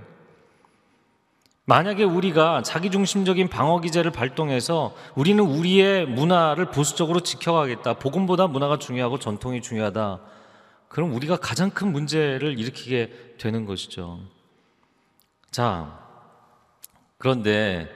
만약에 1.68 2.02
우리가 2.02 2.62
자기중심적인 2.62 3.48
방어 3.48 3.78
기제를 3.82 4.10
발동해서 4.10 4.94
우리는 5.14 5.44
우리의 5.44 6.06
문화를 6.06 6.70
보수적으로 6.70 7.20
지켜가겠다. 7.20 7.98
복음보다 7.98 8.46
문화가 8.46 8.78
중요하고 8.78 9.18
전통이 9.18 9.60
중요하다. 9.60 10.18
그럼 10.88 11.12
우리가 11.14 11.36
가장 11.36 11.68
큰 11.68 11.92
문제를 11.92 12.58
일으키게 12.58 13.34
되는 13.36 13.66
것이죠. 13.66 14.18
자, 15.50 16.00
그런데 17.18 17.86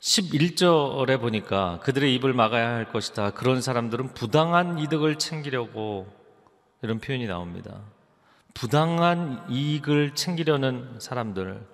11절에 0.00 1.18
보니까 1.18 1.80
그들의 1.84 2.14
입을 2.16 2.34
막아야 2.34 2.68
할 2.68 2.92
것이다. 2.92 3.30
그런 3.30 3.62
사람들은 3.62 4.12
부당한 4.12 4.78
이득을 4.78 5.16
챙기려고 5.16 6.06
이런 6.82 6.98
표현이 6.98 7.26
나옵니다. 7.28 7.80
부당한 8.52 9.42
이익을 9.48 10.14
챙기려는 10.14 10.96
사람들. 10.98 11.73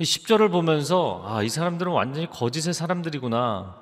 10절을 0.00 0.50
보면서 0.52 1.22
아, 1.26 1.42
이 1.42 1.48
사람들은 1.48 1.90
완전히 1.90 2.28
거짓의 2.30 2.72
사람들이구나. 2.72 3.76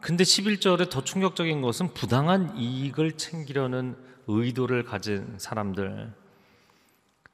근데 0.00 0.22
11절에 0.22 0.90
더 0.90 1.02
충격적인 1.02 1.62
것은 1.62 1.94
부당한 1.94 2.54
이익을 2.56 3.12
챙기려는 3.12 3.96
의도를 4.26 4.84
가진 4.84 5.34
사람들. 5.38 6.12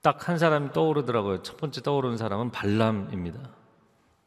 딱 0.03 0.29
한 0.29 0.39
사람이 0.39 0.73
떠오르더라고요. 0.73 1.43
첫 1.43 1.57
번째 1.57 1.83
떠오르는 1.83 2.17
사람은 2.17 2.53
발람입니다. 2.53 3.51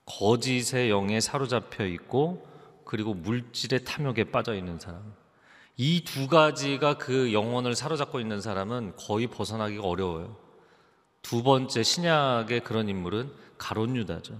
거짓의 0.05 0.89
영에 0.89 1.19
사로잡혀 1.21 1.85
있고 1.85 2.45
그리고 2.83 3.13
물질의 3.13 3.85
탐욕에 3.85 4.25
빠져 4.25 4.53
있는 4.53 4.77
사람. 4.79 5.13
이 5.77 6.03
두 6.03 6.27
가지가 6.27 6.97
그 6.97 7.33
영혼을 7.33 7.73
사로잡고 7.73 8.19
있는 8.19 8.41
사람은 8.41 8.93
거의 8.97 9.27
벗어나기가 9.27 9.83
어려워요. 9.87 10.35
두 11.23 11.41
번째 11.41 11.81
신약의 11.81 12.59
그런 12.65 12.89
인물은 12.89 13.31
가론 13.63 13.95
유다죠. 13.95 14.37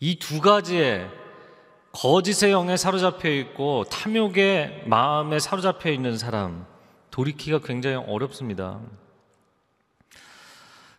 이 0.00 0.18
두 0.18 0.42
가지의 0.42 1.08
거짓의 1.92 2.52
영에 2.52 2.76
사로잡혀 2.76 3.30
있고 3.30 3.84
탐욕의 3.84 4.84
마음에 4.86 5.38
사로잡혀 5.38 5.90
있는 5.90 6.18
사람 6.18 6.66
돌이키기가 7.10 7.60
굉장히 7.60 7.96
어렵습니다. 7.96 8.80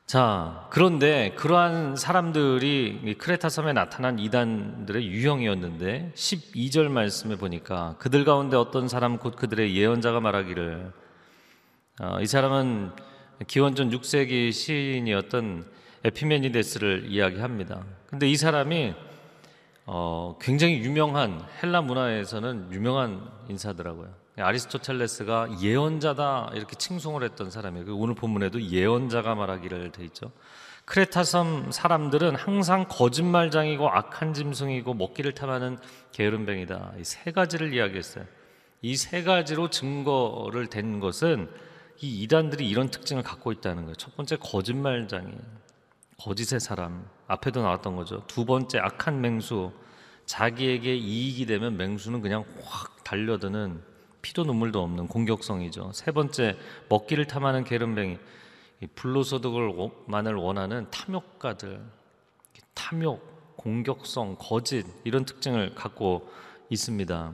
자, 0.07 0.67
그런데 0.71 1.33
그러한 1.35 1.95
사람들이 1.95 3.15
크레타 3.19 3.49
섬에 3.49 3.73
나타난 3.73 4.17
이단들의 4.17 5.05
유형이었는데 5.05 6.13
12절 6.15 6.87
말씀에 6.89 7.35
보니까 7.35 7.97
그들 7.99 8.25
가운데 8.25 8.57
어떤 8.57 8.87
사람 8.87 9.17
곧 9.17 9.35
그들의 9.35 9.75
예언자가 9.75 10.21
말하기를 10.21 10.91
어, 12.01 12.17
이 12.21 12.25
사람은 12.25 12.93
기원전 13.47 13.91
6세기 13.91 14.51
시인이었던 14.51 15.75
에피메니데스를 16.05 17.05
이야기합니다. 17.09 17.83
근데 18.07 18.29
이 18.29 18.35
사람이 18.37 18.93
어, 19.87 20.37
굉장히 20.41 20.79
유명한 20.79 21.41
헬라 21.61 21.81
문화에서는 21.81 22.71
유명한 22.71 23.27
인사더라고요. 23.49 24.13
아리스토텔레스가 24.37 25.61
예언자다 25.61 26.51
이렇게 26.55 26.75
칭송을 26.75 27.23
했던 27.23 27.49
사람이에요. 27.49 27.85
그 27.85 27.95
오늘 27.95 28.15
본문에도 28.15 28.61
예언자가 28.61 29.33
말하기를 29.35 29.91
돼 29.91 30.03
있죠. 30.05 30.31
크레타 30.85 31.23
섬 31.23 31.71
사람들은 31.71 32.35
항상 32.35 32.85
거짓말장이고 32.87 33.89
악한 33.89 34.33
짐승이고 34.33 34.93
먹기를 34.93 35.33
탐하는 35.33 35.77
게으름뱅이다. 36.11 36.93
이 36.99 37.03
세 37.03 37.31
가지를 37.31 37.73
이야기했어요. 37.73 38.25
이 38.83 38.95
세 38.95 39.23
가지로 39.23 39.69
증거를 39.69 40.67
댄 40.67 40.99
것은 40.99 41.49
이 42.01 42.21
이단들이 42.23 42.69
이런 42.69 42.89
특징을 42.89 43.23
갖고 43.23 43.51
있다는 43.51 43.83
거예요. 43.83 43.95
첫 43.95 44.15
번째 44.15 44.35
거짓말장애, 44.35 45.31
거짓의 46.17 46.59
사람 46.59 47.07
앞에도 47.27 47.61
나왔던 47.61 47.95
거죠. 47.95 48.23
두 48.27 48.45
번째 48.45 48.79
악한 48.79 49.21
맹수, 49.21 49.71
자기에게 50.25 50.95
이익이 50.95 51.45
되면 51.45 51.77
맹수는 51.77 52.21
그냥 52.21 52.45
확 52.63 53.03
달려드는 53.03 53.81
피도 54.21 54.43
눈물도 54.43 54.81
없는 54.81 55.07
공격성이죠. 55.07 55.91
세 55.93 56.11
번째 56.11 56.57
먹기를 56.89 57.27
탐하는 57.27 57.63
게으름뱅이, 57.63 58.17
이 58.81 58.87
불로소득을만을 58.87 60.35
원하는 60.35 60.89
탐욕가들, 60.89 61.81
탐욕, 62.73 63.55
공격성, 63.57 64.37
거짓 64.39 64.85
이런 65.03 65.25
특징을 65.25 65.75
갖고 65.75 66.29
있습니다. 66.69 67.33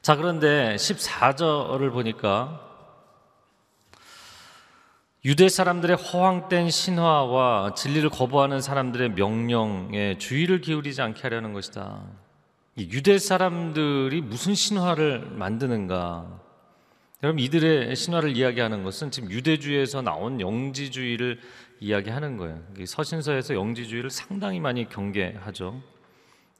자, 0.00 0.16
그런데 0.16 0.76
14절을 0.76 1.92
보니까 1.92 2.67
유대 5.28 5.50
사람들의 5.50 5.94
허황된 5.94 6.70
신화와 6.70 7.74
진리를 7.74 8.08
거부하는 8.08 8.62
사람들의 8.62 9.10
명령에 9.10 10.16
주의를 10.16 10.62
기울이지 10.62 11.02
않게 11.02 11.20
하려는 11.20 11.52
것이다. 11.52 12.02
이 12.76 12.88
유대 12.90 13.18
사람들이 13.18 14.22
무슨 14.22 14.54
신화를 14.54 15.28
만드는가? 15.32 16.40
여러분 17.22 17.40
이들의 17.40 17.94
신화를 17.94 18.38
이야기하는 18.38 18.84
것은 18.84 19.10
지금 19.10 19.30
유대주의에서 19.30 20.00
나온 20.00 20.40
영지주의를 20.40 21.38
이야기하는 21.80 22.38
거예요. 22.38 22.62
이 22.78 22.86
서신서에서 22.86 23.52
영지주의를 23.52 24.08
상당히 24.08 24.60
많이 24.60 24.88
경계하죠. 24.88 25.78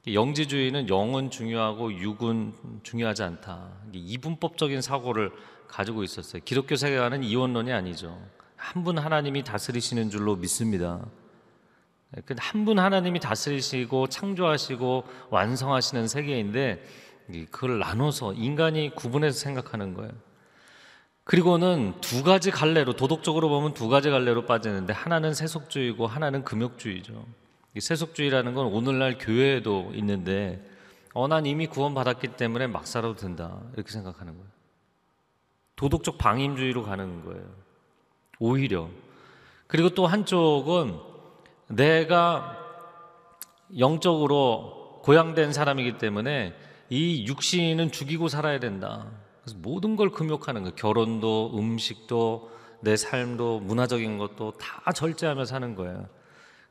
이 0.05 0.13
영지주의는 0.13 0.89
영은 0.89 1.31
중요하고 1.31 1.91
육은 1.91 2.53
중요하지 2.83 3.23
않다. 3.23 3.71
이분법적인 3.93 4.83
사고를 4.83 5.31
가지고 5.67 6.03
있었어요. 6.03 6.43
기독교 6.45 6.75
세계관은 6.75 7.23
이원론이 7.23 7.73
아니죠. 7.73 8.15
한 8.59 8.83
분 8.83 8.99
하나님이 8.99 9.43
다스리시는 9.43 10.09
줄로 10.09 10.35
믿습니다. 10.35 10.99
근데 12.25 12.35
한분 12.39 12.77
하나님이 12.77 13.19
다스리시고 13.19 14.07
창조하시고 14.07 15.03
완성하시는 15.29 16.07
세계인데 16.07 16.83
그걸 17.51 17.79
나눠서 17.79 18.33
인간이 18.33 18.93
구분해서 18.95 19.39
생각하는 19.39 19.93
거예요. 19.93 20.11
그리고는 21.23 21.93
두 22.01 22.23
가지 22.23 22.51
갈래로 22.51 22.95
도덕적으로 22.95 23.49
보면 23.49 23.75
두 23.75 23.87
가지 23.87 24.09
갈래로 24.09 24.45
빠지는데 24.45 24.93
하나는 24.93 25.33
세속주의고 25.33 26.07
하나는 26.07 26.43
금욕주의죠. 26.43 27.25
이 27.75 27.79
세속주의라는 27.79 28.55
건 28.55 28.65
오늘날 28.67 29.17
교회에도 29.19 29.91
있는데 29.93 30.65
어, 31.13 31.27
난 31.27 31.45
이미 31.45 31.67
구원받았기 31.67 32.29
때문에 32.29 32.67
막 32.67 32.87
살아도 32.87 33.15
된다 33.15 33.61
이렇게 33.75 33.91
생각하는 33.91 34.33
거예요. 34.33 34.49
도덕적 35.75 36.17
방임주의로 36.17 36.83
가는 36.83 37.23
거예요. 37.23 37.68
오히려 38.39 38.89
그리고 39.67 39.89
또 39.89 40.07
한쪽은 40.07 40.97
내가 41.67 42.57
영적으로 43.77 45.01
고양된 45.03 45.53
사람이기 45.53 45.97
때문에 45.97 46.55
이 46.89 47.27
육신은 47.27 47.91
죽이고 47.91 48.27
살아야 48.27 48.59
된다. 48.59 49.05
그래서 49.43 49.57
모든 49.61 49.95
걸 49.95 50.09
금욕하는 50.09 50.63
거예요. 50.63 50.75
결혼도, 50.75 51.51
음식도, 51.55 52.49
내 52.81 52.95
삶도, 52.95 53.59
문화적인 53.59 54.17
것도 54.17 54.53
다 54.53 54.91
절제하며 54.91 55.45
사는 55.45 55.75
거예요. 55.75 56.07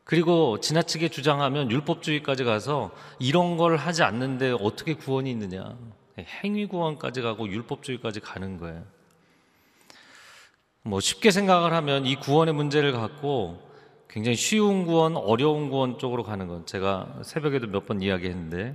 그리고 0.05 0.59
지나치게 0.59 1.11
주장하면 1.11 1.71
율법주의까지 1.71 2.45
가서 2.45 2.91
이런 3.19 3.57
걸 3.57 3.77
하지 3.77 4.03
않는데 4.03 4.57
어떻게 4.59 4.95
구원이 4.95 5.31
있느냐. 5.31 5.77
행위 6.19 6.67
구원까지 6.67 7.23
가고 7.23 7.47
율법주의까지 7.47 8.21
가는 8.21 8.59
거예요. 8.59 8.83
뭐 10.89 11.01
쉽게 11.01 11.31
생각을 11.31 11.75
하면 11.75 12.07
이 12.07 12.17
구원의 12.17 12.55
문제를 12.55 12.93
갖고 12.93 13.61
굉장히 14.09 14.37
쉬운 14.37 14.87
구원, 14.87 15.19
어려운 15.19 15.69
구원 15.69 15.99
쪽으로 15.99 16.23
가는 16.23 16.47
건 16.49 16.65
제가 16.65 17.19
새벽에도 17.23 17.67
몇 17.67 17.85
번 17.87 18.01
이야기했는데 18.01 18.75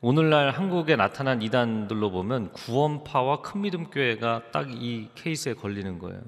오늘날 0.00 0.50
한국에 0.50 0.96
나타난 0.96 1.42
이단들로 1.42 2.10
보면 2.10 2.50
구원파와 2.52 3.42
큰 3.42 3.60
믿음 3.60 3.84
교회가 3.88 4.50
딱 4.50 4.68
이 4.68 5.08
케이스에 5.14 5.54
걸리는 5.54 6.00
거예요. 6.00 6.20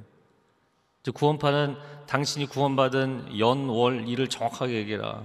구원파는 1.13 1.77
당신이 2.07 2.47
구원받은 2.47 3.39
연, 3.41 3.69
월, 3.69 4.07
일을 4.09 4.29
정확하게 4.29 4.75
얘기해라. 4.75 5.23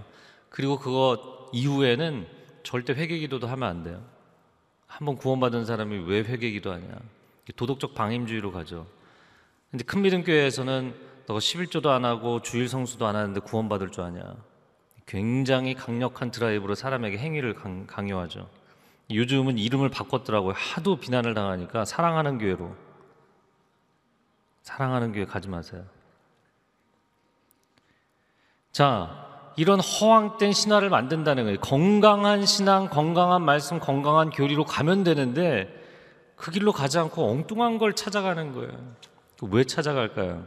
그리고 0.50 0.80
그거 0.80 1.50
이후에는 1.54 2.26
절대 2.64 2.94
회개 2.94 3.20
기도도 3.20 3.46
하면 3.48 3.70
안 3.70 3.84
돼요. 3.84 4.02
한번 4.88 5.16
구원받은 5.16 5.66
사람이 5.66 6.06
왜 6.08 6.22
회개 6.22 6.50
기도 6.50 6.72
하냐? 6.72 6.88
도덕적 7.56 7.94
방임주의로 7.94 8.52
가죠. 8.52 8.88
근데 9.72 9.86
큰 9.86 10.02
믿음 10.02 10.24
교회에서는 10.24 10.94
너가 11.28 11.40
11조도 11.40 11.88
안 11.88 12.04
하고 12.04 12.42
주일 12.42 12.68
성수도 12.68 13.08
안 13.08 13.16
하는데 13.16 13.40
구원받을 13.40 13.92
줄 13.92 14.04
아냐? 14.04 14.36
굉장히 15.06 15.74
강력한 15.74 16.30
드라이브로 16.30 16.76
사람에게 16.76 17.18
행위를 17.18 17.54
강, 17.54 17.88
강요하죠. 17.88 18.50
요즘은 19.10 19.58
이름을 19.58 19.90
바꿨더라고요. 19.90 20.54
하도 20.56 20.98
비난을 20.98 21.34
당하니까 21.34 21.86
사랑하는 21.86 22.38
교회로. 22.38 22.76
사랑하는 24.64 25.14
교회 25.14 25.26
가지 25.26 25.48
마세요. 25.48 25.84
자, 28.72 29.54
이런 29.58 29.80
허황된 29.80 30.54
신화를 30.54 30.90
만든다는 30.90 31.44
거예요. 31.44 31.60
건강한 31.60 32.46
신앙, 32.46 32.90
건강한 32.90 33.42
말씀, 33.42 33.80
건강한 33.80 34.30
교리로 34.30 34.66
가면 34.66 35.04
되는데 35.04 35.70
그 36.36 36.52
길로 36.52 36.72
가지 36.72 36.98
않고 36.98 37.30
엉뚱한 37.30 37.78
걸 37.78 37.94
찾아가는 37.94 38.54
거예요. 38.54 38.72
왜 39.42 39.64
찾아갈까요? 39.64 40.46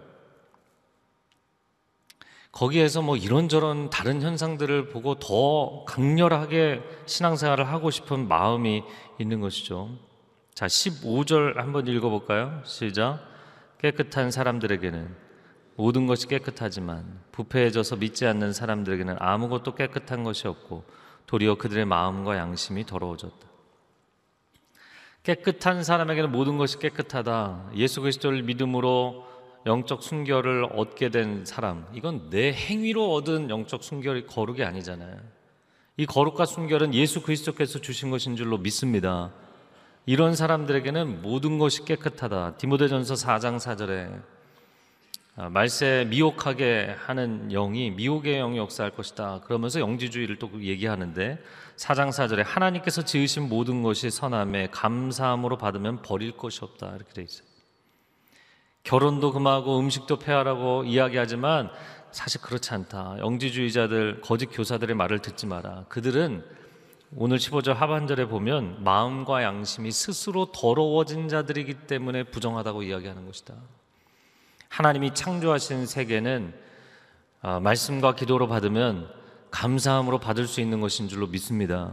거기에서 2.52 3.02
뭐 3.02 3.16
이런저런 3.16 3.90
다른 3.90 4.22
현상들을 4.22 4.88
보고 4.88 5.16
더 5.16 5.85
강렬하게 5.87 6.83
신앙생활을 7.07 7.68
하고 7.68 7.90
싶은 7.90 8.28
마음이 8.28 8.85
있는 9.18 9.40
것이죠. 9.40 9.90
자, 10.54 10.66
15절 10.66 11.57
한번 11.57 11.88
읽어볼까요? 11.88 12.62
시작. 12.64 13.26
깨끗한 13.78 14.30
사람들에게는 14.30 15.16
모든 15.76 16.07
것이 16.07 16.28
깨끗하지만 16.28 17.20
부패해져서 17.33 17.96
믿지 17.96 18.24
않는 18.26 18.52
사람들에게는 18.52 19.16
아무것도 19.18 19.74
깨끗한 19.74 20.22
것이 20.22 20.46
없고 20.46 20.85
도리어 21.26 21.57
그들의 21.57 21.85
마음과 21.85 22.37
양심이 22.37 22.87
더러워졌다. 22.87 23.53
깨끗한 25.24 25.84
사람에게는 25.84 26.30
모든 26.30 26.58
것이 26.58 26.78
깨끗하다. 26.78 27.70
예수 27.76 28.02
그리스도를 28.02 28.42
믿음으로 28.42 29.26
영적 29.66 30.02
순결을 30.02 30.68
얻게 30.74 31.08
된 31.08 31.46
사람. 31.46 31.87
이건 31.94 32.28
내 32.28 32.52
행위로 32.52 33.14
얻은 33.14 33.48
영적 33.48 33.82
순결이 33.82 34.26
거룩이 34.26 34.62
아니잖아요. 34.62 35.16
이 35.96 36.04
거룩과 36.04 36.44
순결은 36.44 36.92
예수 36.92 37.22
그리스도께서 37.22 37.80
주신 37.80 38.10
것인 38.10 38.37
줄로 38.37 38.58
믿습니다. 38.58 39.32
이런 40.04 40.37
사람들에게는 40.37 41.22
모든 41.22 41.58
것이 41.58 41.87
깨끗하다. 41.87 42.58
디모데전서 42.58 43.14
4장 43.14 43.56
4절에 43.56 44.10
아, 44.12 44.33
말세 45.36 46.06
미혹하게 46.10 46.94
하는 46.96 47.48
영이 47.48 47.90
미혹의 47.90 48.38
영이 48.38 48.56
역사할 48.56 48.92
것이다. 48.92 49.40
그러면서 49.44 49.80
영지주의를 49.80 50.38
또 50.38 50.48
얘기하는데 50.62 51.42
4장 51.76 52.10
4절에 52.10 52.44
하나님께서 52.44 53.02
지으신 53.02 53.48
모든 53.48 53.82
것이 53.82 54.10
선함에 54.10 54.68
감사함으로 54.70 55.58
받으면 55.58 56.02
버릴 56.02 56.36
것이 56.36 56.60
없다. 56.62 56.94
이렇게 56.94 57.12
돼 57.12 57.22
있어요. 57.22 57.46
결혼도 58.84 59.32
금하고 59.32 59.80
음식도 59.80 60.20
폐하라고 60.20 60.84
이야기하지만 60.84 61.70
사실 62.12 62.40
그렇지 62.40 62.72
않다. 62.72 63.16
영지주의자들, 63.18 64.20
거짓 64.20 64.46
교사들의 64.46 64.94
말을 64.94 65.18
듣지 65.18 65.46
마라. 65.46 65.86
그들은 65.88 66.44
오늘 67.16 67.38
15절 67.38 67.74
하반절에 67.74 68.26
보면 68.26 68.84
마음과 68.84 69.42
양심이 69.42 69.90
스스로 69.90 70.52
더러워진 70.52 71.28
자들이기 71.28 71.86
때문에 71.88 72.24
부정하다고 72.24 72.84
이야기하는 72.84 73.26
것이다. 73.26 73.54
하나님이 74.74 75.14
창조하신 75.14 75.87
세계는 75.87 76.52
아, 77.42 77.60
말씀과 77.60 78.16
기도로 78.16 78.48
받으면 78.48 79.08
감사함으로 79.52 80.18
받을 80.18 80.48
수 80.48 80.60
있는 80.60 80.80
것인 80.80 81.06
줄로 81.06 81.28
믿습니다. 81.28 81.92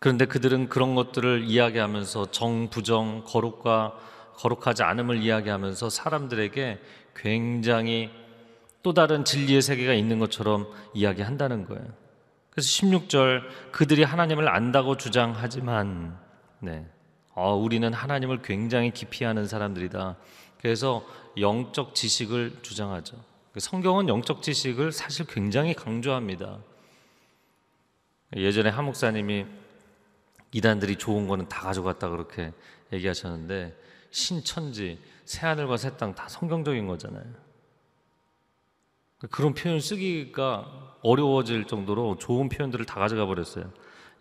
그런데 0.00 0.26
그들은 0.26 0.68
그런 0.68 0.94
것들을 0.94 1.44
이야기하면서 1.44 2.30
정, 2.30 2.68
부정, 2.68 3.24
거룩과 3.24 3.98
거룩하지 4.34 4.82
않음을 4.82 5.22
이야기하면서 5.22 5.88
사람들에게 5.88 6.78
굉장히 7.16 8.10
또 8.82 8.92
다른 8.92 9.24
진리의 9.24 9.62
세계가 9.62 9.94
있는 9.94 10.18
것처럼 10.18 10.70
이야기한다는 10.92 11.64
거예요. 11.64 11.86
그래서 12.50 12.68
16절 12.68 13.72
그들이 13.72 14.02
하나님을 14.02 14.46
안다고 14.46 14.98
주장하지만 14.98 16.18
네. 16.58 16.86
어, 17.34 17.54
우리는 17.54 17.94
하나님을 17.94 18.42
굉장히 18.42 18.90
기피하는 18.90 19.46
사람들이다. 19.46 20.16
그래서 20.60 21.04
영적 21.38 21.94
지식을 21.94 22.58
주장하죠. 22.62 23.16
성경은 23.56 24.08
영적 24.08 24.42
지식을 24.42 24.92
사실 24.92 25.26
굉장히 25.26 25.74
강조합니다. 25.74 26.58
예전에 28.36 28.70
한 28.70 28.84
목사님이 28.84 29.46
이단들이 30.52 30.96
좋은 30.96 31.26
거는 31.28 31.48
다 31.48 31.62
가져갔다 31.62 32.08
그렇게 32.08 32.52
얘기하셨는데 32.92 33.76
신천지 34.10 35.00
새하늘과 35.24 35.76
새 35.76 35.96
땅 35.96 36.14
다 36.14 36.28
성경적인 36.28 36.86
거잖아요. 36.86 37.24
그런 39.30 39.54
표현 39.54 39.80
쓰기가 39.80 40.96
어려워질 41.02 41.66
정도로 41.66 42.16
좋은 42.18 42.48
표현들을 42.48 42.84
다 42.86 43.00
가져가 43.00 43.26
버렸어요. 43.26 43.70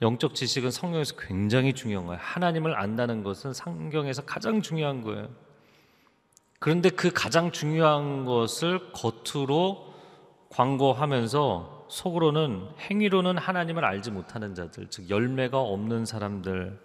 영적 0.01 0.35
지식은 0.35 0.71
성경에서 0.71 1.15
굉장히 1.15 1.73
중요한 1.73 2.05
거예요. 2.07 2.19
하나님을 2.21 2.75
안다는 2.77 3.23
것은 3.23 3.53
성경에서 3.53 4.25
가장 4.25 4.61
중요한 4.61 5.01
거예요. 5.03 5.29
그런데 6.59 6.89
그 6.89 7.11
가장 7.11 7.51
중요한 7.51 8.25
것을 8.25 8.91
겉으로 8.91 9.93
광고하면서 10.49 11.87
속으로는 11.89 12.67
행위로는 12.79 13.37
하나님을 13.37 13.85
알지 13.85 14.11
못하는 14.11 14.55
자들, 14.55 14.87
즉 14.89 15.09
열매가 15.09 15.59
없는 15.59 16.05
사람들. 16.05 16.79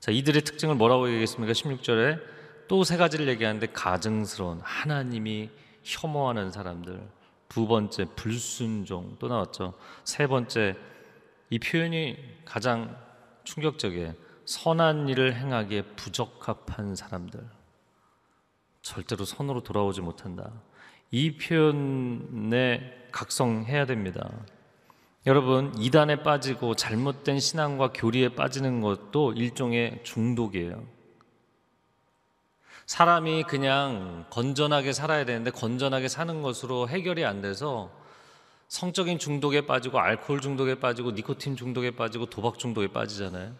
자, 0.00 0.12
이들의 0.12 0.42
특징을 0.42 0.74
뭐라고 0.74 1.08
얘기했습니까? 1.08 1.52
16절에 1.52 2.20
또 2.68 2.82
세 2.82 2.96
가지를 2.96 3.28
얘기하는데 3.28 3.66
가증스러운 3.68 4.60
하나님이 4.62 5.50
혐오하는 5.84 6.50
사람들. 6.50 7.00
두 7.48 7.66
번째 7.68 8.06
불순종 8.16 9.16
또 9.20 9.28
나왔죠. 9.28 9.74
세 10.04 10.26
번째 10.26 10.76
이 11.50 11.58
표현이 11.60 12.16
가장 12.44 12.96
충격적이에요. 13.44 14.14
선한 14.46 15.08
일을 15.08 15.34
행하기에 15.36 15.82
부적합한 15.96 16.96
사람들. 16.96 17.55
절대로 18.86 19.24
선으로 19.24 19.62
돌아오지 19.64 20.00
못한다. 20.00 20.52
이 21.10 21.36
표현에 21.36 23.08
각성해야 23.10 23.84
됩니다. 23.84 24.30
여러분, 25.26 25.74
이단에 25.76 26.22
빠지고 26.22 26.76
잘못된 26.76 27.40
신앙과 27.40 27.90
교리에 27.92 28.28
빠지는 28.36 28.80
것도 28.80 29.32
일종의 29.32 30.02
중독이에요. 30.04 30.84
사람이 32.86 33.42
그냥 33.42 34.24
건전하게 34.30 34.92
살아야 34.92 35.24
되는데 35.24 35.50
건전하게 35.50 36.06
사는 36.06 36.40
것으로 36.42 36.88
해결이 36.88 37.24
안 37.24 37.42
돼서 37.42 37.90
성적인 38.68 39.18
중독에 39.18 39.66
빠지고 39.66 39.98
알코올 39.98 40.40
중독에 40.40 40.76
빠지고 40.78 41.10
니코틴 41.10 41.56
중독에 41.56 41.96
빠지고 41.96 42.26
도박 42.26 42.60
중독에 42.60 42.86
빠지잖아요. 42.92 43.52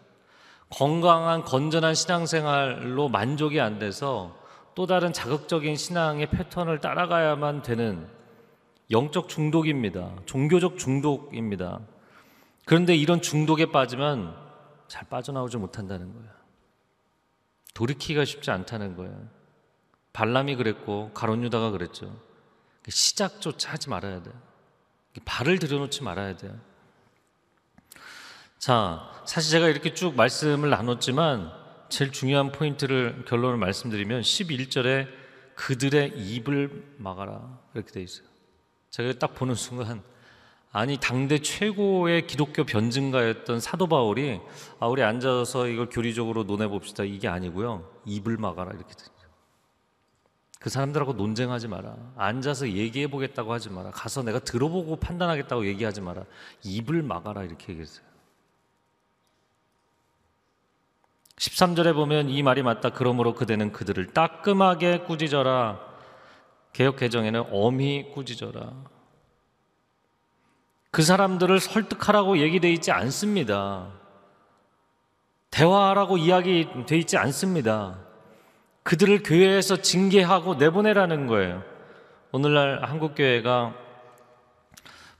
건강한 0.70 1.42
건전한 1.42 1.96
신앙생활로 1.96 3.08
만족이 3.08 3.60
안 3.60 3.80
돼서 3.80 4.45
또 4.76 4.86
다른 4.86 5.14
자극적인 5.14 5.74
신앙의 5.74 6.28
패턴을 6.28 6.82
따라가야만 6.82 7.62
되는 7.62 8.06
영적 8.90 9.30
중독입니다. 9.30 10.14
종교적 10.26 10.76
중독입니다. 10.76 11.80
그런데 12.66 12.94
이런 12.94 13.22
중독에 13.22 13.72
빠지면 13.72 14.36
잘 14.86 15.08
빠져나오지 15.08 15.56
못한다는 15.56 16.12
거예요. 16.12 16.28
돌이키기가 17.72 18.26
쉽지 18.26 18.50
않다는 18.50 18.96
거예요. 18.96 19.18
발람이 20.12 20.56
그랬고 20.56 21.10
가론 21.14 21.42
유다가 21.42 21.70
그랬죠. 21.70 22.14
시작조차 22.86 23.72
하지 23.72 23.88
말아야 23.88 24.22
돼요. 24.22 24.34
발을 25.24 25.58
들여놓지 25.58 26.02
말아야 26.02 26.36
돼요. 26.36 26.54
자, 28.58 29.10
사실 29.24 29.52
제가 29.52 29.68
이렇게 29.68 29.94
쭉 29.94 30.16
말씀을 30.16 30.68
나눴지만 30.68 31.65
제일 31.88 32.12
중요한 32.12 32.53
포인트를 32.53 33.25
결론을 33.27 33.57
말씀드리면 33.59 34.22
11절에 34.22 35.09
그들의 35.55 36.12
입을 36.16 36.96
막아라 36.99 37.59
이렇게 37.75 37.90
돼 37.90 38.03
있어요. 38.03 38.27
제가 38.90 39.18
딱 39.18 39.35
보는 39.35 39.55
순간 39.55 40.03
아니 40.72 40.99
당대 40.99 41.38
최고의 41.38 42.27
기독교 42.27 42.64
변증가였던 42.64 43.61
사도 43.61 43.87
바울이 43.87 44.40
아 44.79 44.87
우리 44.87 45.03
앉아서 45.03 45.68
이걸 45.68 45.88
교리적으로 45.88 46.44
논해 46.44 46.68
봅시다 46.68 47.03
이게 47.03 47.29
아니고요 47.29 47.90
입을 48.05 48.37
막아라 48.37 48.72
이렇게. 48.72 48.94
그 50.59 50.70
사람들하고 50.70 51.12
논쟁하지 51.12 51.68
마라. 51.68 51.96
앉아서 52.16 52.68
얘기해 52.68 53.07
보겠다고 53.07 53.53
하지 53.53 53.70
마라. 53.70 53.92
가서 53.92 54.22
내가 54.22 54.40
들어보고 54.40 54.96
판단하겠다고 54.96 55.64
얘기하지 55.66 56.01
마라. 56.01 56.25
입을 56.64 57.03
막아라 57.03 57.44
이렇게 57.44 57.72
얘기했어요. 57.72 58.05
13절에 61.37 61.94
보면 61.94 62.31
이 62.31 62.42
말이 62.42 62.62
맞다. 62.62 62.90
그러므로 62.90 63.35
그대는 63.35 63.72
그들을 63.72 64.07
따끔하게 64.12 65.01
꾸짖어라. 65.01 65.81
개혁 66.72 66.96
개정에는 66.96 67.44
엄히 67.51 68.11
꾸짖어라. 68.12 68.72
그 70.90 71.03
사람들을 71.03 71.61
설득하라고 71.61 72.38
얘기되어 72.38 72.70
있지 72.70 72.90
않습니다. 72.90 73.88
대화하라고 75.51 76.16
이야기되어 76.16 76.99
있지 76.99 77.18
않습니다. 77.18 77.99
그들을 78.83 79.22
교회에서 79.22 79.83
징계하고 79.83 80.55
내보내라는 80.55 81.27
거예요. 81.27 81.62
오늘날 82.33 82.83
한국 82.85 83.14
교회가 83.14 83.75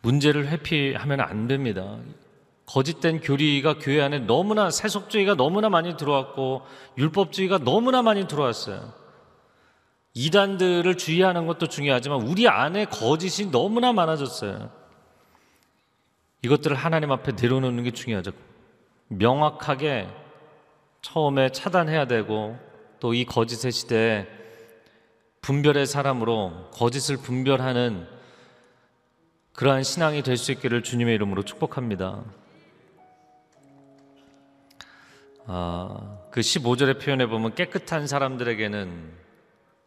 문제를 0.02 0.48
회피하면 0.48 1.20
안 1.20 1.46
됩니다. 1.46 1.98
거짓된 2.66 3.20
교리가 3.20 3.79
교회 3.79 4.00
안에 4.02 4.20
너무나 4.20 4.70
세속주의가 4.70 5.35
너무나 5.35 5.68
많이 5.68 5.96
들어왔고 5.96 6.62
율법주의가 6.98 7.59
너무나 7.59 8.02
많이 8.02 8.26
들어왔어요. 8.26 8.92
이단들을 10.14 10.96
주의하는 10.96 11.46
것도 11.46 11.68
중요하지만 11.68 12.22
우리 12.22 12.48
안에 12.48 12.87
거짓이 12.87 13.50
너무나 13.50 13.92
많아졌어요. 13.92 14.70
이것들을 16.42 16.76
하나님 16.76 17.12
앞에 17.12 17.33
내려놓는 17.33 17.85
게 17.85 17.90
중요하죠. 17.90 18.33
명확하게 19.09 20.09
처음에 21.02 21.50
차단해야 21.50 22.07
되고 22.07 22.59
또 22.98 23.12
이 23.12 23.24
거짓의 23.24 23.70
시대에 23.72 24.26
분별의 25.42 25.87
사람으로 25.87 26.70
거짓을 26.72 27.16
분별하는 27.18 28.09
그러한 29.52 29.85
신앙이 29.85 30.22
될 30.22 30.37
수 30.37 30.50
있기를 30.50 30.83
주님의 30.83 31.14
이름으로 31.14 31.42
축복합니다. 31.44 32.24
아, 35.48 36.18
그 36.30 36.40
15절의 36.40 37.00
표현에 37.00 37.26
보면 37.26 37.54
깨끗한 37.54 38.06
사람들에게는 38.06 39.12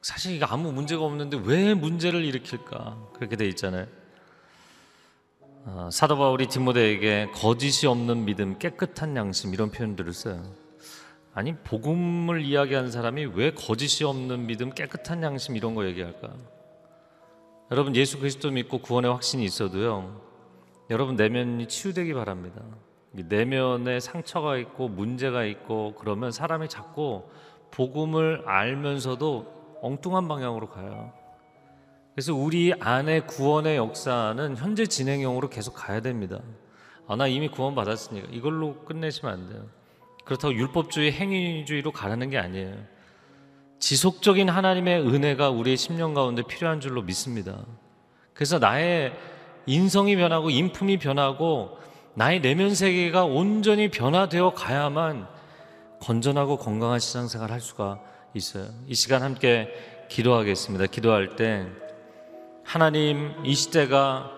사실 0.02 0.36
이거 0.36 0.46
아무 0.46 0.72
문제가 0.72 1.04
없는데 1.04 1.42
왜 1.44 1.74
문제를 1.74 2.24
일으킬까? 2.24 3.10
그렇게 3.14 3.36
돼 3.36 3.46
있잖아요. 3.50 3.86
아, 5.66 5.90
사도 5.92 6.18
바울이 6.18 6.48
디모데에게 6.48 7.32
거짓이 7.34 7.88
없는 7.88 8.24
믿음, 8.24 8.58
깨끗한 8.58 9.18
양심 9.18 9.54
이런 9.54 9.70
표현들을 9.70 10.12
써요. 10.14 10.44
아니 11.34 11.56
복음을 11.56 12.42
이야기하는 12.44 12.92
사람이 12.92 13.26
왜 13.34 13.52
거짓이 13.52 14.08
없는 14.08 14.48
믿음, 14.48 14.72
깨끗한 14.72 15.22
양심 15.22 15.58
이런 15.58 15.76
거 15.76 15.86
얘기할까? 15.86 16.34
여러분 17.72 17.96
예수 17.96 18.18
그리스도 18.18 18.50
믿고 18.50 18.80
구원의 18.80 19.12
확신이 19.12 19.44
있어도요. 19.44 20.22
여러분 20.90 21.18
내면이 21.18 21.68
치유되기 21.68 22.14
바랍니다. 22.14 22.62
내면에 23.12 24.00
상처가 24.00 24.58
있고 24.58 24.88
문제가 24.88 25.44
있고 25.46 25.96
그러면 25.98 26.32
사람이 26.32 26.70
자꾸 26.70 27.24
복음을 27.72 28.44
알면서도 28.46 29.80
엉뚱한 29.82 30.28
방향으로 30.28 30.70
가요. 30.70 31.12
그래서 32.14 32.34
우리 32.34 32.74
안에 32.80 33.22
구원의 33.22 33.78
역사는 33.78 34.58
현재 34.58 34.86
진행형으로 34.86 35.50
계속 35.50 35.74
가야 35.74 36.02
됩니다. 36.02 36.40
아, 37.08 37.16
나 37.16 37.28
이미 37.28 37.48
구원 37.48 37.76
받았으니까 37.76 38.28
이걸로 38.32 38.76
끝내시면 38.86 39.34
안 39.34 39.50
돼요. 39.50 39.66
그렇다고 40.26 40.54
율법주의, 40.54 41.12
행위주의로 41.12 41.92
가라는 41.92 42.30
게 42.30 42.38
아니에요. 42.38 42.76
지속적인 43.80 44.50
하나님의 44.50 45.02
은혜가 45.08 45.50
우리의 45.50 45.78
심령 45.78 46.14
가운데 46.14 46.44
필요한 46.44 46.82
줄로 46.82 47.02
믿습니다. 47.02 47.66
그래서 48.34 48.60
나의 48.60 49.14
인성이 49.66 50.16
변하고 50.16 50.50
인품이 50.50 51.00
변하고 51.00 51.78
나의 52.16 52.42
내면 52.42 52.76
세계가 52.76 53.26
온전히 53.26 53.90
변화되어 53.90 54.54
가야만 54.54 55.28
건전하고 56.00 56.58
건강한 56.58 57.00
신앙생활 57.00 57.52
할 57.52 57.62
수가 57.62 58.00
있어요. 58.34 58.66
이 58.88 58.96
시간 58.96 59.22
함께 59.22 59.70
기도하겠습니다. 60.10 60.88
기도할 60.88 61.36
때 61.36 61.68
하나님 62.64 63.34
이 63.44 63.56
시대가 63.56 64.32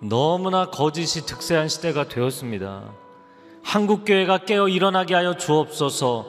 너무나 0.00 0.66
거짓이 0.66 1.24
득세한 1.24 1.68
시대가 1.68 2.08
되었습니다. 2.08 2.92
한국 3.62 4.04
교회가 4.04 4.38
깨어 4.38 4.68
일어나게 4.68 5.14
하여 5.14 5.36
주옵소서. 5.36 6.26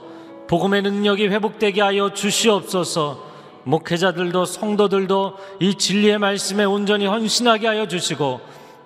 복음의 0.48 0.84
능력이 0.84 1.28
회복되게 1.28 1.82
하여 1.82 2.14
주시옵소서. 2.14 3.32
목회자들도 3.64 4.46
성도들도 4.46 5.38
이 5.60 5.76
진리의 5.76 6.20
말씀에 6.20 6.66
온전히 6.66 7.08
헌신하게 7.08 7.68
하여 7.68 7.88
주시고 7.88 8.42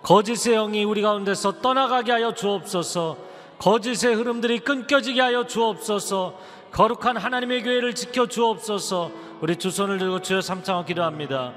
거짓의 0.07 0.55
영이 0.55 0.85
우리 0.85 1.01
가운데서 1.01 1.59
떠나가게 1.59 2.13
하여 2.13 2.33
주옵소서. 2.33 3.17
거짓의 3.59 4.15
흐름들이 4.15 4.59
끊겨지게 4.59 5.19
하여 5.19 5.45
주옵소서. 5.45 6.33
거룩한 6.71 7.17
하나님의 7.17 7.63
교회를 7.63 7.93
지켜 7.93 8.25
주옵소서. 8.25 9.11
우리 9.41 9.57
두 9.57 9.69
손을 9.69 9.97
들고 9.97 10.21
주여 10.21 10.39
삼창을 10.39 10.85
기도합니다. 10.85 11.51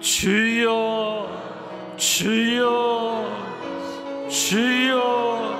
주여, 0.00 1.30
주여, 1.96 3.24
주여. 4.28 5.54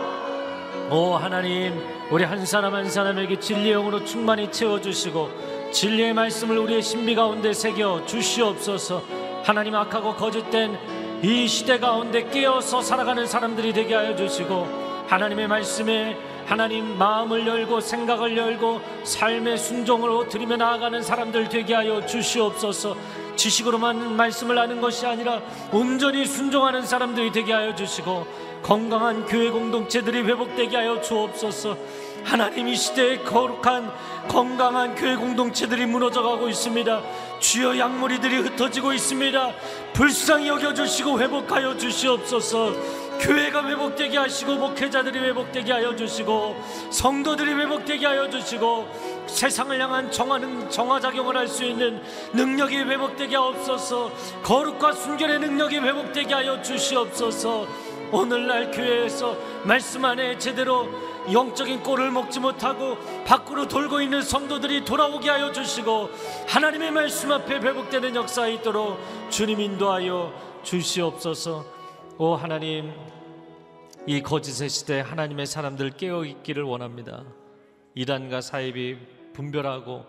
오 0.90 1.14
하나님 1.14 1.82
우리 2.10 2.24
한 2.24 2.44
사람 2.44 2.74
한 2.74 2.90
사람에게 2.90 3.40
진리의 3.40 3.72
영으로 3.72 4.04
충만히 4.04 4.52
채워 4.52 4.82
주시고 4.82 5.70
진리의 5.72 6.12
말씀을 6.12 6.58
우리의 6.58 6.82
신비 6.82 7.14
가운데 7.14 7.54
새겨 7.54 8.04
주시옵소서 8.04 9.02
하나님 9.42 9.74
악하고 9.74 10.14
거짓된 10.14 10.78
이 11.24 11.48
시대 11.48 11.78
가운데 11.78 12.28
깨어서 12.28 12.82
살아가는 12.82 13.26
사람들이 13.26 13.72
되게 13.72 13.94
하여 13.94 14.14
주시고 14.14 15.06
하나님의 15.08 15.48
말씀에 15.48 16.18
하나님 16.44 16.98
마음을 16.98 17.46
열고 17.46 17.80
생각을 17.80 18.36
열고 18.36 18.82
삶의 19.04 19.56
순종으로 19.56 20.28
드리며 20.28 20.58
나아가는 20.58 21.00
사람들 21.00 21.48
되게 21.48 21.72
하여 21.72 22.04
주시옵소서. 22.04 22.94
지식으로만 23.36 24.16
말씀을 24.16 24.58
아는 24.58 24.82
것이 24.82 25.06
아니라 25.06 25.40
온전히 25.72 26.26
순종하는 26.26 26.82
사람들이 26.82 27.32
되게 27.32 27.54
하여 27.54 27.74
주시고 27.74 28.26
건강한 28.64 29.26
교회 29.26 29.50
공동체들이 29.50 30.22
회복되게 30.22 30.74
하여 30.74 30.98
주옵소서. 30.98 31.76
하나님 32.24 32.66
이 32.66 32.74
시대에 32.74 33.18
거룩한 33.18 33.92
건강한 34.26 34.94
교회 34.94 35.16
공동체들이 35.16 35.84
무너져가고 35.84 36.48
있습니다. 36.48 37.02
주여 37.40 37.78
약물이들이 37.78 38.36
흩어지고 38.38 38.94
있습니다. 38.94 39.52
불쌍히 39.92 40.48
여겨주시고 40.48 41.20
회복하여 41.20 41.76
주시옵소서. 41.76 42.72
교회가 43.20 43.68
회복되게 43.68 44.16
하시고 44.16 44.54
목회자들이 44.54 45.18
회복되게 45.18 45.70
하여 45.70 45.94
주시고 45.94 46.56
성도들이 46.90 47.52
회복되게 47.52 48.06
하여 48.06 48.30
주시고 48.30 48.88
세상을 49.26 49.78
향한 49.78 50.10
정화는 50.10 50.70
정화작용을 50.70 51.36
할 51.36 51.48
수 51.48 51.64
있는 51.64 52.02
능력이 52.32 52.76
회복되게 52.78 53.36
하옵소서. 53.36 54.10
거룩과 54.42 54.92
순결의 54.92 55.38
능력이 55.40 55.76
회복되게 55.78 56.32
하여 56.32 56.62
주시옵소서 56.62 57.66
오늘날 58.12 58.70
교회에서 58.70 59.36
말씀 59.64 60.04
안에 60.04 60.38
제대로 60.38 60.88
영적인 61.32 61.82
꼴을 61.82 62.10
먹지 62.10 62.40
못하고 62.40 62.96
밖으로 63.24 63.66
돌고 63.66 64.00
있는 64.00 64.22
성도들이 64.22 64.84
돌아오게 64.84 65.30
하여 65.30 65.52
주시고 65.52 66.10
하나님의 66.46 66.90
말씀 66.90 67.32
앞에 67.32 67.54
회복되는 67.56 68.14
역사 68.14 68.46
있도록 68.46 68.98
주님 69.30 69.60
인도하여 69.60 70.32
주시옵소서 70.62 71.64
오 72.18 72.34
하나님 72.34 72.92
이 74.06 74.22
거짓의 74.22 74.68
시대 74.68 75.00
하나님의 75.00 75.46
사람들 75.46 75.92
깨어 75.96 76.26
있기를 76.26 76.62
원합니다. 76.62 77.24
이단과 77.94 78.42
사입이 78.42 78.98
분별하고 79.32 80.04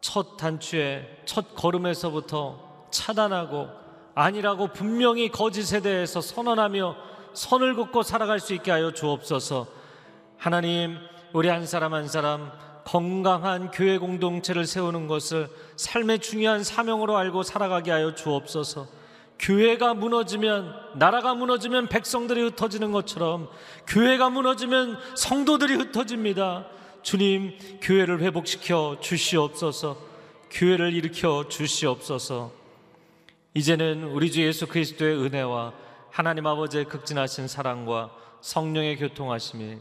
첫 0.00 0.36
단추에 0.38 1.22
첫 1.26 1.54
걸음에서부터 1.54 2.86
차단하고 2.90 3.81
아니라고 4.14 4.68
분명히 4.68 5.30
거짓에 5.30 5.80
대해서 5.80 6.20
선언하며 6.20 6.96
선을 7.32 7.74
긋고 7.74 8.02
살아갈 8.02 8.40
수 8.40 8.52
있게 8.54 8.70
하여 8.70 8.90
주옵소서. 8.92 9.66
하나님, 10.36 10.98
우리 11.32 11.48
한 11.48 11.66
사람 11.66 11.94
한 11.94 12.08
사람 12.08 12.50
건강한 12.84 13.70
교회 13.70 13.96
공동체를 13.96 14.66
세우는 14.66 15.06
것을 15.06 15.48
삶의 15.76 16.18
중요한 16.18 16.64
사명으로 16.64 17.16
알고 17.16 17.42
살아가게 17.42 17.90
하여 17.90 18.14
주옵소서. 18.14 18.86
교회가 19.38 19.94
무너지면 19.94 20.72
나라가 20.94 21.34
무너지면 21.34 21.88
백성들이 21.88 22.42
흩어지는 22.42 22.92
것처럼 22.92 23.48
교회가 23.88 24.30
무너지면 24.30 24.98
성도들이 25.16 25.74
흩어집니다. 25.74 26.66
주님, 27.02 27.58
교회를 27.80 28.20
회복시켜 28.20 28.98
주시옵소서. 29.00 29.96
교회를 30.50 30.92
일으켜 30.92 31.46
주시옵소서. 31.48 32.61
이제는 33.54 34.04
우리 34.04 34.30
주 34.30 34.42
예수 34.42 34.66
그리스도의 34.66 35.14
은혜와 35.14 35.74
하나님 36.10 36.46
아버지의 36.46 36.86
극진하신 36.86 37.48
사랑과 37.48 38.10
성령의 38.40 38.96
교통하심이 38.96 39.78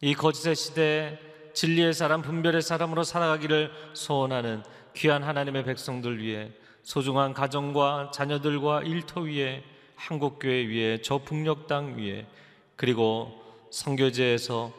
이 0.00 0.14
거짓의 0.14 0.56
시대에 0.56 1.18
진리의 1.54 1.94
사람, 1.94 2.20
분별의 2.20 2.62
사람으로 2.62 3.04
살아가기를 3.04 3.70
소원하는 3.94 4.62
귀한 4.94 5.22
하나님의 5.22 5.64
백성들 5.64 6.18
위해 6.18 6.50
소중한 6.82 7.32
가정과 7.32 8.10
자녀들과 8.12 8.82
일터 8.82 9.20
위에 9.20 9.62
한국교회 9.94 10.66
위에 10.66 11.00
저 11.02 11.18
북녘 11.18 11.68
땅 11.68 11.96
위에 11.96 12.26
그리고 12.74 13.40
성교제에서 13.70 14.72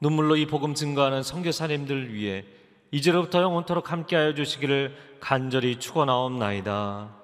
눈물로 0.00 0.36
이 0.36 0.46
복음 0.46 0.74
증거하는 0.74 1.22
선교사님들 1.22 2.12
위해 2.12 2.44
이제로부터 2.90 3.40
영원토록 3.40 3.90
함께하여 3.90 4.34
주시기를 4.34 4.96
간절히 5.18 5.80
축원하옵나이다. 5.80 7.23